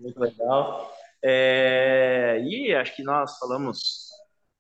[0.01, 0.91] muito legal.
[1.23, 4.09] É, e acho que nós falamos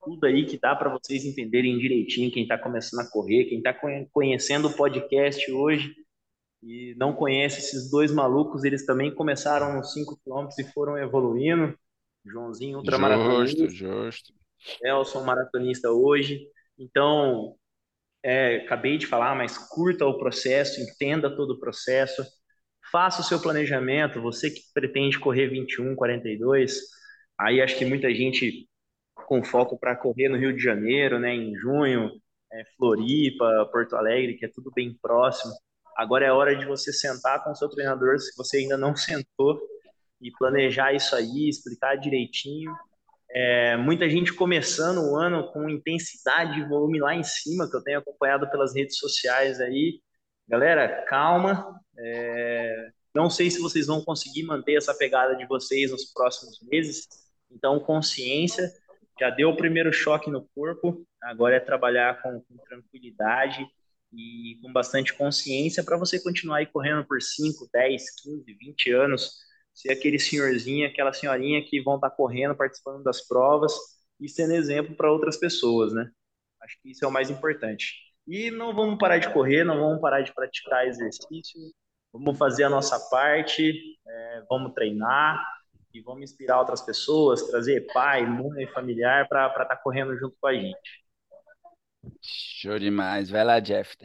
[0.02, 3.74] tudo aí que dá para vocês entenderem direitinho quem está começando a correr, quem está
[4.12, 5.94] conhecendo o podcast hoje
[6.62, 11.78] e não conhece esses dois malucos, eles também começaram nos 5 km e foram evoluindo.
[12.24, 14.37] Joãozinho, ultramaratonista, justo, justo.
[14.82, 16.40] Nelson, maratonista hoje.
[16.78, 17.54] Então,
[18.22, 22.24] é, acabei de falar, mas curta o processo, entenda todo o processo,
[22.90, 24.22] faça o seu planejamento.
[24.22, 26.80] Você que pretende correr 21, 42,
[27.38, 28.68] aí acho que muita gente
[29.26, 32.10] com foco para correr no Rio de Janeiro, né, em junho,
[32.52, 35.52] é, Floripa, Porto Alegre, que é tudo bem próximo.
[35.96, 39.60] Agora é hora de você sentar com o seu treinador, se você ainda não sentou,
[40.20, 42.72] e planejar isso aí, explicar direitinho.
[43.30, 47.82] É, muita gente começando o ano com intensidade e volume lá em cima, que eu
[47.82, 50.00] tenho acompanhado pelas redes sociais aí.
[50.48, 51.78] Galera, calma.
[51.98, 57.06] É, não sei se vocês vão conseguir manter essa pegada de vocês nos próximos meses.
[57.50, 58.70] Então, consciência.
[59.20, 63.66] Já deu o primeiro choque no corpo, agora é trabalhar com, com tranquilidade
[64.12, 69.32] e com bastante consciência para você continuar aí correndo por 5, 10, 15, 20 anos
[69.78, 73.72] ser aquele senhorzinho, aquela senhorinha que vão estar correndo, participando das provas
[74.20, 76.10] e sendo exemplo para outras pessoas, né?
[76.60, 77.94] Acho que isso é o mais importante.
[78.26, 81.60] E não vamos parar de correr, não vamos parar de praticar exercício,
[82.12, 83.72] vamos fazer a nossa parte,
[84.04, 85.46] é, vamos treinar
[85.94, 90.48] e vamos inspirar outras pessoas, trazer pai, mãe, familiar para estar tá correndo junto com
[90.48, 91.04] a gente.
[92.20, 93.30] Show demais.
[93.30, 93.96] Vai lá, Jeff.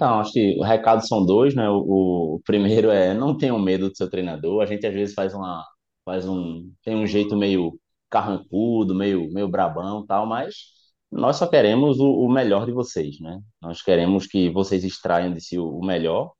[0.00, 1.68] Então, acho que o recado são dois, né?
[1.68, 4.62] O, o primeiro é não tenham medo do seu treinador.
[4.62, 5.62] A gente às vezes faz uma,
[6.06, 7.78] faz um, tem um jeito meio
[8.08, 10.54] carrancudo, meio, meio brabão, tal, mas
[11.10, 13.40] nós só queremos o, o melhor de vocês, né?
[13.60, 16.32] Nós queremos que vocês extraiam de si o, o melhor.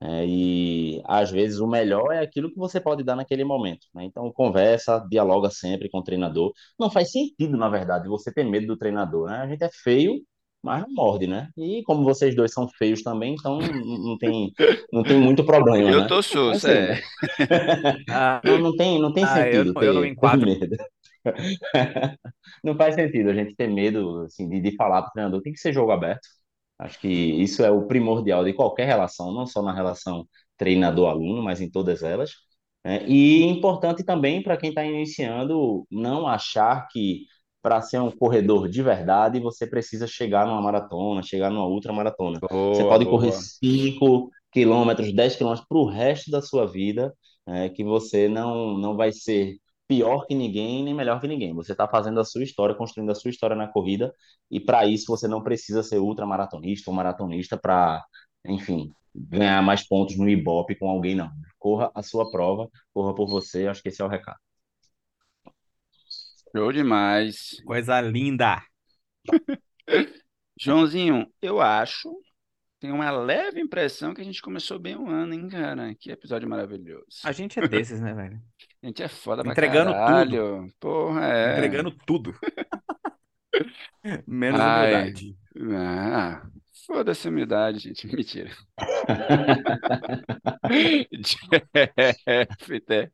[0.00, 4.04] É, e às vezes o melhor é aquilo que você pode dar naquele momento, né?
[4.04, 6.52] Então conversa, dialoga sempre com o treinador.
[6.78, 9.38] Não faz sentido, na verdade, você ter medo do treinador, né?
[9.38, 10.20] A gente é feio
[10.66, 11.50] mas não morde, né?
[11.56, 14.52] E como vocês dois são feios também, então não tem,
[14.92, 16.06] não tem muito problema, Eu né?
[16.06, 17.00] tô susto, Assim, é.
[18.08, 20.48] Ah, não, não tem, não tem ah, eu, sentido não- eu não ter, ter enquadro.
[20.60, 20.76] medo.
[22.62, 25.52] Não faz sentido a gente ter medo assim, de, de falar para o treinador, tem
[25.52, 26.26] que ser jogo aberto.
[26.78, 31.60] Acho que isso é o primordial de qualquer relação, não só na relação treinador-aluno, mas
[31.60, 32.32] em todas elas.
[32.84, 33.04] né?
[33.06, 37.24] E importante também para quem está iniciando, não achar que
[37.66, 42.38] para ser um corredor de verdade você precisa chegar numa maratona, chegar numa ultramaratona.
[42.38, 43.40] Você Boa, pode correr boa.
[43.42, 47.12] 5 quilômetros, 10 quilômetros para o resto da sua vida,
[47.44, 49.56] né, que você não, não vai ser
[49.88, 51.52] pior que ninguém, nem melhor que ninguém.
[51.54, 54.14] Você está fazendo a sua história, construindo a sua história na corrida,
[54.48, 58.00] e para isso você não precisa ser ultramaratonista ou maratonista para,
[58.46, 61.32] enfim, ganhar mais pontos no Ibope com alguém, não.
[61.58, 64.38] Corra a sua prova, corra por você, acho que esse é o recado.
[66.56, 67.60] Show demais.
[67.66, 68.62] Coisa linda.
[70.58, 72.10] Joãozinho, eu acho,
[72.80, 75.94] tenho uma leve impressão que a gente começou bem o ano, hein, cara?
[76.00, 77.04] Que episódio maravilhoso.
[77.24, 78.40] A gente é desses, né, velho?
[78.82, 79.98] A gente é foda pra Entregando tudo.
[79.98, 80.74] caralho.
[80.80, 81.52] Porra, é.
[81.58, 82.34] Entregando tudo.
[84.26, 84.92] Menos Ai.
[84.92, 85.36] humildade.
[85.74, 86.42] Ah,
[86.86, 88.06] foda-se a humildade, gente.
[88.14, 88.50] Mentira.
[91.20, 93.10] Jeff, Té.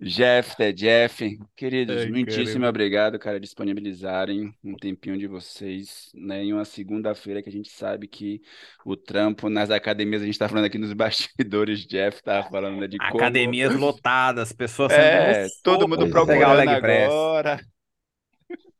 [0.00, 2.68] Jeff, Té, Jeff, queridos, Ai, muitíssimo caramba.
[2.68, 8.06] obrigado, cara, disponibilizarem um tempinho de vocês, né, em uma segunda-feira que a gente sabe
[8.08, 8.40] que
[8.84, 12.88] o trampo nas academias, a gente tá falando aqui nos bastidores, Jeff tá falando, né,
[12.88, 13.16] de como...
[13.16, 17.60] Academias lotadas, pessoas É, todo mundo procurando agora.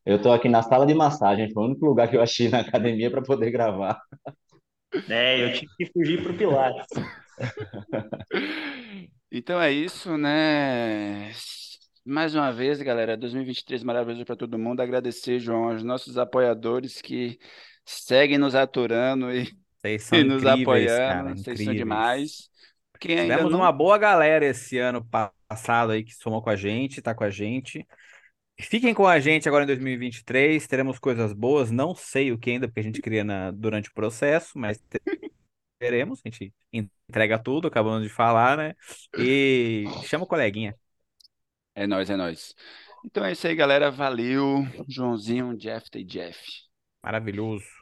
[0.05, 2.59] Eu estou aqui na sala de massagem, foi o único lugar que eu achei na
[2.61, 4.01] academia para poder gravar.
[5.09, 6.85] É, eu tive que fugir pro Pilates.
[9.31, 11.31] Então é isso, né?
[12.03, 14.81] Mais uma vez, galera, 2023 maravilhoso para todo mundo.
[14.81, 17.37] Agradecer, João, aos nossos apoiadores que
[17.85, 19.47] seguem nos aturando e,
[19.81, 20.97] Vocês são e nos apoiando.
[20.97, 22.49] cara, Vocês são demais.
[22.99, 26.49] Quem ainda Tivemos não uma boa galera esse ano pa- passado aí que somou com
[26.49, 27.85] a gente, tá com a gente.
[28.61, 32.67] Fiquem com a gente agora em 2023, teremos coisas boas, não sei o que ainda,
[32.67, 35.01] porque a gente cria na- durante o processo, mas te-
[35.79, 38.75] teremos, a gente entrega tudo, acabamos de falar, né?
[39.17, 40.75] E chama o coleguinha.
[41.75, 42.55] É nóis, é nóis.
[43.05, 43.91] Então é isso aí, galera.
[43.91, 46.39] Valeu, Joãozinho, Jeff e Jeff.
[47.03, 47.80] Maravilhoso.